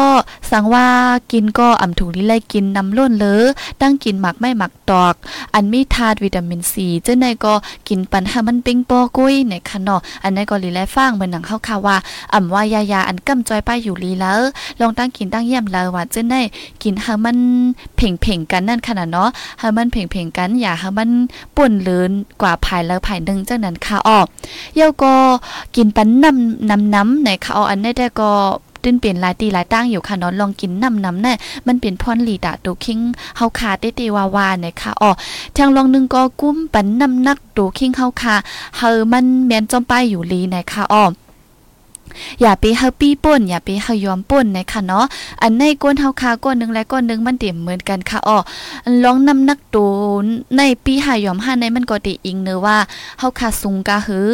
[0.50, 0.86] สั่งว่า
[1.32, 3.44] กินก็อ่ำถูกลิไลกินน้ำล้นเลย
[3.80, 5.14] ตั้งกินหมักไม่หมักตอก
[5.54, 7.54] อันมีธาตุวิตามินซีเจ้าในก็
[7.88, 11.96] กินปันห้มันปิ้งปอกุ้ยนะคะเนาะอันนี้ก็ลีไลฟังเหมือนหนังเข้าค่ะว่า
[12.32, 14.40] อ่ำว่ายายาอันกำจอยป้ายอยู่ลีแล้ว
[14.80, 16.34] ลองตั้งกินตั้งเยี่ยมเลยว่าเจ้าใน
[16.82, 17.38] กินห้มัน
[17.96, 19.28] เพ่งเพ่งกันนั่นขนาดเนาะ
[19.60, 21.10] ห้มันเพ่งเพ่งกันอย่าห้มัน
[21.56, 22.10] ป่นเลืน
[22.40, 24.26] กว่าภายแล้วภายหนึ่งจังนั้นค่ะออก
[24.76, 25.14] เย่าก็
[25.76, 28.30] กินปันน้ำน้ำน้ำในเขาอันได้แต่ก็
[28.82, 31.32] ตื้นเปลี่ยนหลายตีหลายตั้งอยู่ค่ะนอนลองกินน้ำน้ำแน่
[31.66, 32.98] มันเป็นพรลีดาโดคิง
[33.36, 35.10] เฮาคาเตตีวาวาเนี่ยค่ะอ๋อ
[35.56, 38.34] ทางลองนึงก็กุ้มปันน้ำนักตัวคิงเฮาคา
[38.76, 41.04] เฮอมันแมนจอมป้ายอยู่ลีเนี่ยค่ะอ๋อ
[42.40, 45.04] อย่าไปเฮาปี้ป่นอย่าไปเฮายอมป่นนะคะเนาะ
[45.42, 48.38] อันในก้นเฮาคาก้นนึงและก้นนึงมันเต็มเหมือนกันค่ะอ๋อ
[49.04, 49.76] ลองนำนักโต
[50.56, 52.76] ในปีหายอมห้าในมันก็ติอิงเนอว่า
[53.18, 54.28] เฮาคาสูงกะหือ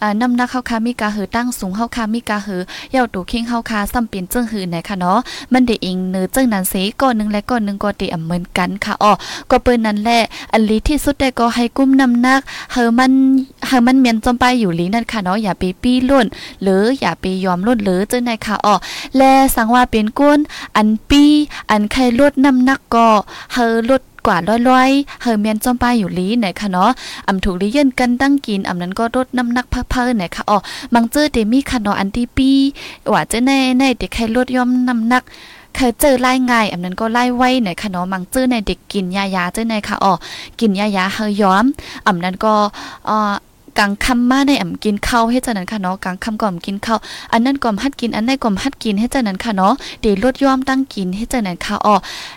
[0.00, 5.18] อ่าน้ำนักเฮาคามีกะหือตั้งสูงเฮาคามีกะหือเย่าตูเข่งเฮาคาซ้ำเป็นเจิ้งหือนะคะเนาะ
[5.52, 9.12] มันได้อิงเนอเจิ้งนั้นเสก้นนึงและก้นนึงก็ติอเหมือนกันค่ะอ๋อ
[9.50, 10.20] ก็เปิ้นนั่นแหละ
[10.52, 12.40] อันลีที่สุดได้ก็ให้กุ้มน้ำนัก
[12.72, 13.12] เฮามัน
[13.68, 16.26] เฮามันเมียนจอมไปอยู่ลีนั่นค่ะเนาะอย่าไปปี้ล้น
[16.62, 18.74] หรืออย่าปยอมลดเหลือจังได๋ค่ะอ๋อ
[19.16, 19.22] แล
[19.54, 20.38] สังว่าเป็นก้น
[20.76, 21.24] อันปี
[21.70, 23.08] อันใครลดน้ำหนักก็
[23.52, 24.38] เฮอลดกว่า
[24.70, 26.90] ร้อยๆเฮอเมียนจอมป้ายอยู่ลีไหนคะเนาะ
[27.28, 30.58] อำถูกลิเย็นกันตั้งกินอำนั้นก็ลดน้ำหนักเพิ่มไหนคะอ๋อ
[30.94, 32.50] มังเจอเดมีค่ะเนาะอันที่ปี
[33.12, 35.22] ว่าจะแน่ๆเด็กใครลดย่อมน้ำหนัก
[35.76, 40.12] เคยเจอไล่ง่ายอันนั้นก็ไล่ไว้ไหนคะเนาะมังเจอในเด็กกินยายาเจ้อในค่ะอ๋อ
[40.60, 41.64] กินยายาเฮยย้อม
[42.06, 42.54] อันนั้นก็
[43.08, 43.32] อ่อ
[43.78, 46.98] กลางค่ำมาในอ่ำกินข้าวให้จังนั้นค่ะเนาะกลางค่ำก่อมกินข้าว
[47.32, 51.94] อันนั้นก่อมฮัดกินอันไหนก่อมฮัดกินให้จังนั้นค่ะเนาะเดี๋ยวลดย่อมตั้งกินให้จังนั้นค่ะอ๋อ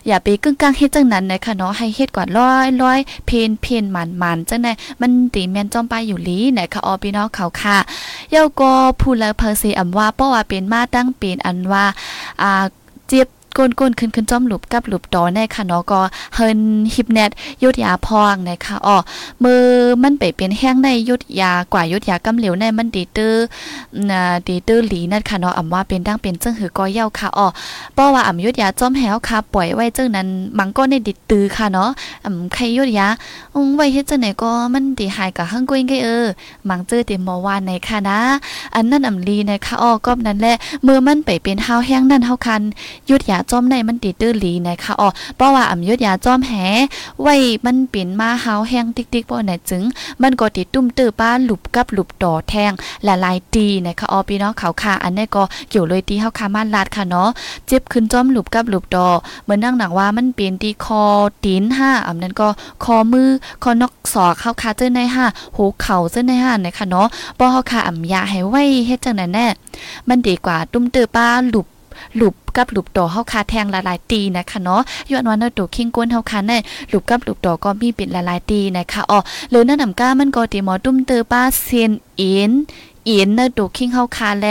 [0.08, 4.68] อย่าไปกึ่งกลางให้จังนั้นนะคะเนาะให้เฮ็ดกว่าร้อยร้อยเพนเพนหมันหมันจังได
[5.02, 7.78] มันตีแมนจอมไปอยู่ลีนะคะอ๋อพี่น้องเขาค่ะ
[8.32, 11.86] เย้าก็พูดแล้วเพอสิอำว่าเพราะว่าเป็นมาตั้งเป็นอันว่า
[12.42, 12.64] อ่า
[13.08, 16.02] เจี๊ยบ ก้นก้นขึ้นขึ้นจ้อมหลุบกับหลุบตอในค่ะเนาะก็
[16.36, 16.60] เฮิน
[16.94, 17.32] ฮิปเน็ต
[17.64, 18.98] ยุดยาพองนะคะอ๋อ
[19.44, 19.64] มือ
[20.04, 23.34] มันไปเป็นแห้งในยุดยากว่ายุดยากำเหลวในมันดีตื้อ
[24.10, 27.48] นะดีตื้อหลีนั่นค่ะเนาะอ่ำว่าเป็นดังเป็นเจิงหือก็เย้าค่ะอ๋อ
[27.94, 31.90] เพราะว่าอ่ำยุดยาจ้อมแหวค่ะปล่อยไว้เจิ้งนั้นมังก็ในดิดตื้อค่ะเนาะ
[32.26, 33.08] อ่ำใครยุดยา
[33.56, 36.26] อุ้งไว้เฮ็ดจังไหนก็มันดีหายกับหังกุ้ยไงเออ
[36.70, 38.20] มังเจอติหมอวานในค่ะนะ
[38.76, 40.54] อันนั้นอ่ำลีนะคะอ๋อก็นั่นแหละ
[40.86, 42.62] มือมันไปเป็นห้าวแห้งนั่นเฮาคัน
[43.10, 46.52] ยุดยาจอมในมันติดตื้อหลีนะคะอ๋อเพราะว่าอ่ำยุดยาจอมแห
[47.22, 49.84] ไว้มันเปลี่ยนมาหาแห้งติ๊กๆบ่ไหนจึง
[50.22, 52.72] มันก็ติดตุ้มตื้อป้าหลุบกับหลุบต่อแทง
[53.08, 57.30] ละลายตีนะคะอ๋อพี่น้องเขาค่ะอันนี้ก็เกี่ยวเลยตีเฮาค่ะมานลาดค่ะเนาะ
[57.68, 59.08] เจ็บขึ้นจอมหลุบกับหลุบต่อ
[59.44, 61.04] เหมือนนั่งหนังว่ามันเปลี่ยนตีคอ
[61.44, 62.48] ตีนห้าอำนั้นก็
[62.84, 63.30] คอมือ
[63.64, 65.26] คอนอกศอกเฮาค่ะเจ้าในห้า
[65.56, 69.48] หูเข่าเจ้าในห้านะคะเนาะบ่เฮาค่ะอ่ำยาให้ไว้เฮ็ดจังนั้นแน่
[70.08, 71.68] มันดีกว่าตุ้มเตอป้าหลุบ
[72.16, 76.58] หลุบกับหลุบตอเฮาคาแทงละลายตีนะคะเนาะย้อนว่าเนตัวคิงก้นเฮาคาเน่
[76.90, 82.52] หลุบกับหลุบตอก็มีเป็นละลายตีนะคะอ๋อหรือนั่นนำก้ามันก็ติหมอตุ้มเตอป้าเซียนเอ็น
[83.06, 84.46] เอ็นเนอตัวคิงเฮาคาแล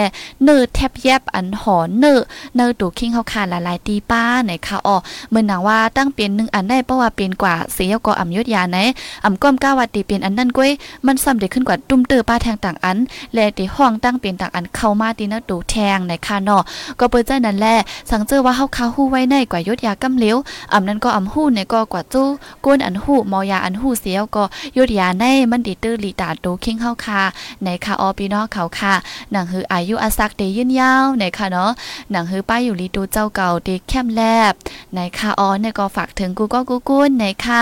[0.45, 2.13] เนอแทบแยบอันหอนเนอ
[2.57, 4.97] เนอตัวคิงเฮาคาละลายตีป้าไหนคะอ๋อ
[5.29, 8.79] เหมือนหนังว่าตั้งเป็นหนึ่งอันได้เพราะว่าเป็นกว่าเสียก็อ่ำยุดยาไหน
[9.25, 10.71] อ่ำก้มก้าวตีเป็นอันนั้นก้อย
[11.07, 12.99] มันซ้ำได้ขึ้นกว่าตุ้มเตอป้าแทงต่างอัน
[13.35, 16.63] และตีห้องตั้งเป็นต่างอันเข้ามาตีเนะตูแทงในค่ะเนาะ
[16.99, 17.75] ก็เปิดใจนั่นแหละ
[18.11, 20.37] สังเจอว่าเฮาคาฮู้ไว้ในกว่ายศยากำเหลว
[20.73, 22.27] อำนั้นก็อำฮู้ในก็กว่าจู้
[22.65, 24.45] ก้นอันฮู้มอยาอันฮู้เสียก็
[24.77, 27.21] ยศยาในมันดีตื้อลีตาโตคิงเฮาคา
[27.63, 28.95] ในค่ะออพี่น้องเขาค่ะ
[29.33, 31.71] หนังฮืออายุอาศักได้ยืนยาวในค่ะเนาะ
[32.11, 34.53] หนังฮือป้ายอยู่ลีตูเจ้าเก่าตีแคมแลบ
[34.95, 37.61] ในค่ะออในก็ฝากถึงกูก็กูกุ้นในค่ะ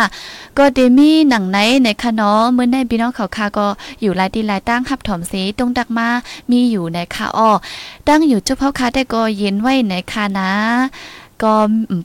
[0.58, 3.66] ก็เดมี่หนังไหนในค่ะเนาะมื้อในพี่น้องเขาค่ะก็
[4.00, 6.08] อยู่ลายตีลายตั้งหับถอมสีตรงดักมา
[6.50, 7.50] มีอยู่ในค่ะอ้อ
[8.08, 10.50] ตั้งอยู่เจ้าพ่อค่ะแต่ก็เย็นไว้ในค่ะนะ
[11.42, 11.54] ก็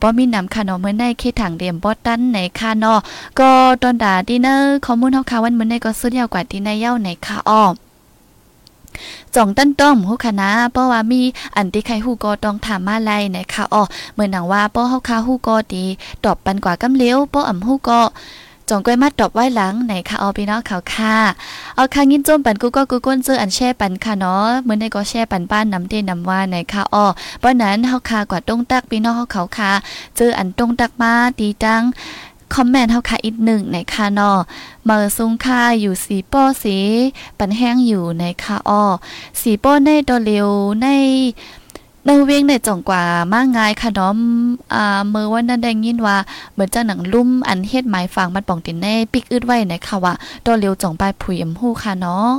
[0.02, 2.98] บ่มีนำค่ะเนาะเมื่อในเคถังเดียมบ่ตันในค่ะเนาะ
[3.38, 3.50] ก็
[3.82, 7.64] ตอนดาดินเนอร์ข้อมูลเฮาค่ะวันมื้อในก็สุดยาวกว่าที่ในเย้าในค่ะอ้อ
[9.34, 11.20] จ่องตั้นต้อมฮู้คณะเพราะว่ามี
[11.56, 13.82] อันที่ใครฮู้ก็ต้องถามมาไล่นะคะอ๋อ
[14.12, 15.84] เหมือนหนังว่าป้อเฮาคาฮู้ก็ดี
[16.24, 18.00] ตอบปันกว่ากำเลี้ยวป้ออ่ำฮู้ก็
[18.70, 21.16] จองก้อยมาตอบไว้หลังไหนค่ะเอาพี่น้องเขาค่ะ
[21.76, 27.06] เอาค่ะยินจมปันกูก็กูก้นเจออันแช่ปันค่ะเนาะเหมือนในก็แช่ปันบ้านน้ำเตน้ำว่าไหนค่ะอ๋อ
[27.38, 29.72] เพราะนั้นเฮาค่ะกว่าตรงตักพี่น้องเฮาเขาค่ะ
[30.16, 31.82] เจออันตรงตักมาตีจัง
[32.54, 34.38] คอมเมนต์เฮาค่ะอีกหนึ่งในค่ะนาะ
[34.84, 36.78] เมื่อซุงค่าอยู่สีป้อสี
[37.38, 38.84] ปันแห้งอยู่ในค่ะอ้อ
[39.40, 40.48] สีป้อในดอเร็ว
[40.82, 40.86] ใน
[42.08, 44.16] ในเวียงในจ่องกว่ามากง่ายค่ะน้อม
[44.74, 46.16] อ่าเมื่อวันนั้นได้ยินว่า
[46.52, 50.14] เหมือนจังหนังลุ่มอันเฮ็ดหมายฟังมันป่องตินแน่ปิกอึดไว้นะคะว่า
[50.44, 52.30] ดอเร็วจ่องปลายผุยอำฮู้ค่ะเนาะ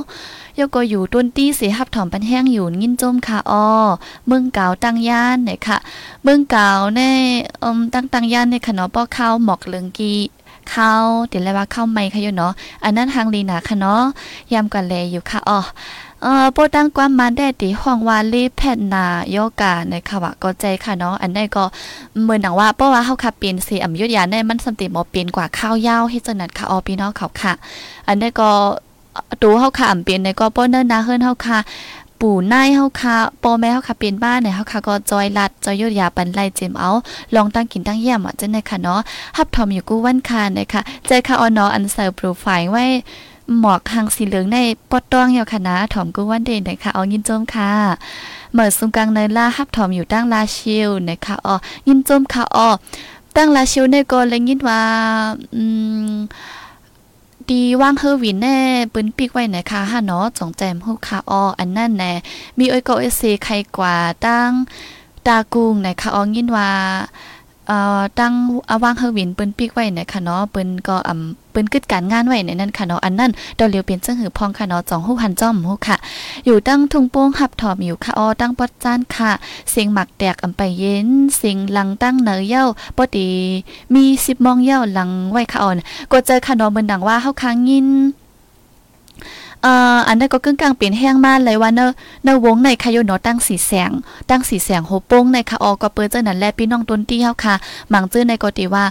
[0.58, 3.66] ยก็อยู่ต้นตี้เสียหับถอมปันแห้งอยู่ยินจมค่ะอ้อ
[4.26, 5.78] เมืองเก่าตั้งย่านเนี่ยค่ะ
[6.22, 7.00] เมืองเก่าใน
[7.62, 10.14] อืมตั้งตั้งย่านในค่ะเนาะป้อข้าวหมอกเลืองกี
[10.72, 12.52] ข้าวเดี๋ยวเลยว่าข้าวไม่ค่ะอยู่เนาะ
[12.84, 14.02] อันนั้นทางลีนาค่ะเนาะ
[14.52, 15.60] ยำกันแลอยู่ค่ะอ้อ
[16.22, 21.64] เอ่อโปตั้งความมาได้ติห้องวาลีแพทนาโยกาในค่ะว่าก็ใจค่ะเนาะอันนี้ก็
[22.22, 27.52] เหมือนหนังว่าเพราะว่าเฮาค่ะเป็นสิอำยุทยาในมันสัมติบ่เป็นกว่าข้าวยาวเฮ็ดจังนั้นค่ะออพี่น้องเขาค่ะ
[28.06, 28.50] อันนี้ก็
[29.42, 31.58] ตูเฮาค่ะอำเป็นในก็ป้อเนิ่นนาเฮิรนเฮาค่ะ
[32.20, 36.90] ปู่นายเฮาค่ะพ่อแม่เฮาค่ะเป็นบ้านเนี่ยเฮาค่ะก็จอยลัดจอยยุดยาปันไล่เจมเอา
[37.34, 39.00] ลองตั้งกินตั้งเยี่ยมอะจังได๋ค่ะเนาะ
[39.36, 42.84] ฮับทอมอยู่กู้วันคานนะคะใจค่ะออนออันเซอร์โปรไฟล์ไว้
[43.58, 44.58] หมอกหางสีเหลืองใน
[44.90, 47.72] ปอดต้องอยู่ค่ะนะถอมกู้วันเดนนะคะเอายินโจมค่ะ
[48.52, 51.54] เหมือสุงกังในล่าฮับถอมอยู่ตั้งลาชิลนะคะอ๋อ
[51.88, 52.68] ยินโจมค่ะอ๋อ
[53.36, 54.82] ตั้งลาชิลในก็เลยยินว่า
[55.54, 55.62] อื
[56.14, 56.16] ม
[57.50, 58.58] ดีว่างเฮอวินแน่
[58.92, 62.12] ปืนปีกไว้ไหนคะฮะเนาะจงแจมฮู้ค่ะอออันนั่นแน่
[62.58, 64.50] มีโอ้ยก็เอเซใครกว่าตั้ง
[65.26, 66.70] ตากุงไหนคะออยินว่า
[67.66, 68.32] เอ่อตั้ง
[68.70, 75.96] อาวางเฮอวินปืนปีกไว้ไหนคะเนาะปืนก็อ่ำ ปืนกึดการงานไว้ในนั้นค่ะเนาะอันนั้นดอกเลียวเป็นจังหือพองค่ะเนาะจองฮู้หันจ้อมฮู้ค่ะ
[76.46, 79.30] อยู่ตั้งทุ่งโป้งหับถอมอยู่ค่ะออตั้งปอดจานค่ะ
[79.70, 82.64] เสียงหมักแตกอำไปเย็นเสียงหลังตั้งเหนอเย้า
[82.96, 83.28] ปอดี
[83.94, 85.76] มี10มองเย้าหลังไว้ค่ะอ่อน
[86.12, 87.88] ก็เจอค่ะเนาะเหมือนดังว่าเฮาค้างยิน
[89.62, 91.90] เอ่ออันนั้นก็กึ่งกลางเปลี่ยนแห้งมาเลยว่าเนอะ
[92.24, 93.90] เนวงในคายโนตั้งสีแสง
[94.30, 97.54] ตั้งสีแสงโฮโป้งในคาออก็เปิ้เจ้านั่นและพี่น้องต้นที่เฮาค่ะ
[97.90, 98.84] หมังจื้อในก็ติว่า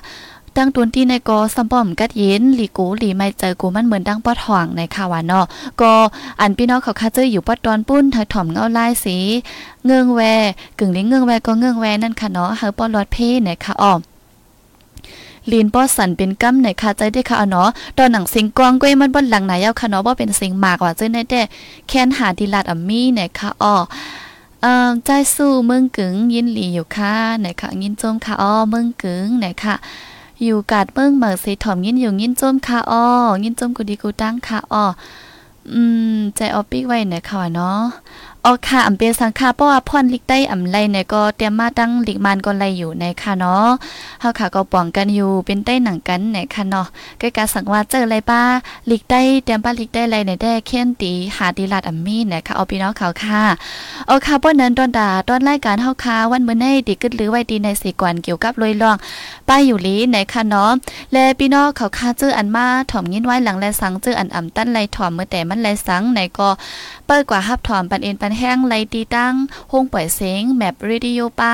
[0.58, 5.46] ตั้งตวนที่ในกอซัมป้อมกัดเย็นหลีกูหลีไม่เจอกูมันเหมือนดังปอดห่วงในค่ะว่าเนาะ
[5.82, 5.92] ก็
[6.40, 9.18] อันพี่น้องเขาคาเจออยู่ปอดตอนปุ้นเธอถ่อมเงาลายสี
[9.86, 10.22] เงืองแว
[10.80, 14.00] กึ่งลิงเงืองแวก็เงืองแวนั่นค่ะเนาะเฮาปอลอดเพในค่ะอ้อม
[15.52, 21.42] ลีนป้อสันเป็นกั้มในคาใจได้ค่ะเนาะตอนหนังสิงกองก้วยมันบนหลังไหนเอาค่ะเนาะว่าเป็นสิงหมากว่าเจ้าในแต่
[21.88, 23.76] แค้นหาดีลาดอัมมี่ในค่ะอ้อ
[24.62, 29.76] เอ่อใจสู้เมืองกึ๋งยินหลีอยู่ค่ะไหนค่ะยินโจมค่ะอ้อเมืองกึ๋งไหนค่ะ
[30.44, 33.06] อยู่กาดเมืองเหมือสีถอมยินอยู่ยินจมค่ะอ้อ
[33.44, 34.86] ยินจมกูดีกูตั้งค่ะอ้อ
[35.74, 35.82] อื
[36.16, 37.82] ม ใจออปิกไว้ไหนค่ะเนาะ
[38.50, 43.68] ออค่ะอำเปสังค่ะเพราะว่าพ่อนลิกได้อำไลเนี่ยก็เตรียมมาตั้งลิกมันก็ไลอยู่ในค่ะเนาะ
[44.22, 46.88] เฮาค่ะก็ป้องกันอยู่เป็นได้หนังกันในค่ะเนาะ
[47.22, 48.42] ก็การสังว่าเจออะไรป้า
[48.90, 53.42] ลิกได้เตรียมป้าลิกได้ไรในได้เค้นตีหาดีลาดอัมมี่นะคะเอาพี่น้องเขาค่ะ
[54.08, 58.96] เอาค่ะเพราะนั้นตอนดาตอนรายการเฮาค่ะวันมื้อนี้ดีกึดหรือไว้ดีในสิกวนเกี่ยวกับลอยลอง
[59.48, 60.72] ป้ายอยู่ลีในค่ะเนาะ
[61.14, 66.50] และพี่น้องเขาค่ะเจออันมาถ่อมยินไว้หลังและสังเจออันอ่ำตั้นไรถ่อมเมื่อแต่มันไรสังในก็
[67.06, 69.34] เปิ้กว่าฮับถ่อมปันเอ็นปันแห้งไลตีตั้ง
[69.72, 71.54] ห้องปล่อยเสียงแมปเรดิโอป้า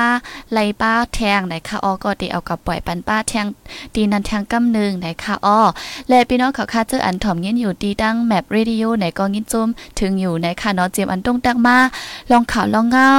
[0.52, 3.46] ไลป้าแทงไหนค่ะอ้อก็ตีเอากับปล่อยปันป้าแทง
[3.94, 5.60] ตีนันแทงกำนึงไหนค่ะอ้อ
[6.08, 9.68] และพี่น้องเขาคาเจออันถ่อมยินอยู่ตีตั้งแมปเรดิโอไหนก็ยินจุม
[9.98, 11.76] ถึงอยู่ในค่ะเนาะเจียมอันตรงตักมา
[12.30, 13.10] ลองข่าวลองเงา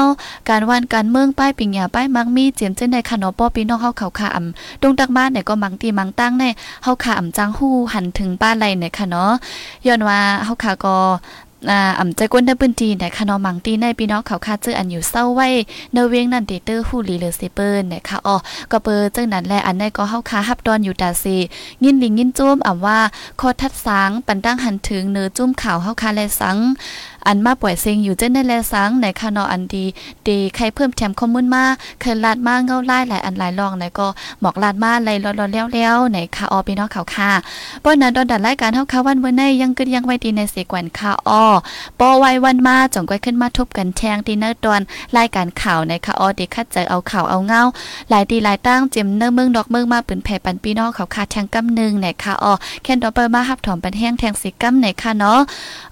[0.50, 6.44] การวันการเมืองป้ายปิงยาป้ายมักมีเจียมเจ้นในค่ะเนาะป้อพี่น้องเฮาเขาค่ะอ่ำตรงตักมาไหนก็มังตีมังตั้งใน
[6.84, 9.32] เฮาค่ะอ่ำจังฮู้หันถึงป้าไรไหนค่ะเนาะ
[9.88, 10.98] ย้อนว่าเฮาค่ะก็
[11.70, 15.48] อ่าอ่ำใจก้นได้ปืนจีนนะคะนาะมังตีในพี่น้องเขาคาเจออันอยู่เศร้าไว้
[15.94, 18.36] เนเวงนั่นเตเตอร์ฮู้ลีเลอเซเปิลนะคะอ๋อ
[18.72, 21.38] ก็เปิดจังนั้นแหละอันในก็เฮาคาฮับดอนอยู่ตาซี
[21.84, 23.00] ยินลิงยินจุ้มอ่ำว่า
[23.40, 26.58] คอทัดสางปันตั้งหันถึงเนื้อจุ้มข่าวเฮาคาแลสัง
[27.28, 29.86] อันมาป่วยเซ็งอยู่เจ้นในแลสังในคานออันดี
[30.28, 31.64] ดีใครเพิ่มแถมข้อมูลมา
[32.02, 34.08] เคยลาดมาเงาไล่หลายอันหลายลองในก็
[34.42, 37.32] หมอกลาดมาไหลร้อนๆแล้วๆในคาออพี่น้องเขาวค่ะ
[37.84, 41.46] ป้อนนั้นตอนดัดรายการเฮาค่ะวันเมื่อในยังกึดยังไว้ดีในเสกวันคาออ
[42.00, 44.82] ปอไว้วันมาจ่องก้อยขึ้นมาทบกันแทงดีเนอร์ตอน
[45.18, 47.62] รายการข่าวในคาออดีคัดใจเอาข่าวเอาเงา
[48.10, 55.40] หลายดีหลายตั้งเจมเนอเมืองดอกเมืองมาปืนแผ่ปันพี่น้องเขาวค่ะแทงกำนึงในคาออแค่นดอเปอร์มาฮับถอมปันแห้งแทงสีกำในคาเนาะ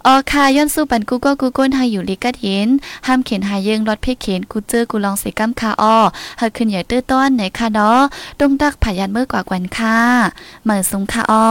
[0.06, 2.70] ออค่ะย้อนสู้ปันกูก็กูก้นหาอยู่ลิกัดเย็น
[3.08, 5.98] ห้ามเขียนหาเยิงรถเพ่เขียนกูเจอกูลองเสีกำคาออ
[6.38, 8.02] เฮาขึ้นอย่าตื้อต้อนในคาเนาะ
[8.40, 10.00] ดงดักผายันเมื่อกว่ากวันค่ะ
[10.64, 11.48] เหมือสุงคาออ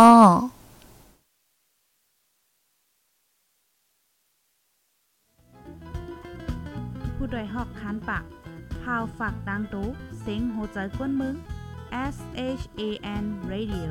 [7.14, 8.24] ผู้ดยหอกคานปาก
[8.82, 9.88] พาวฝากดังตู้
[10.20, 11.34] เซ็งโหใจกวนมึง
[12.14, 12.16] S
[12.60, 12.82] H A
[13.22, 13.90] N Radio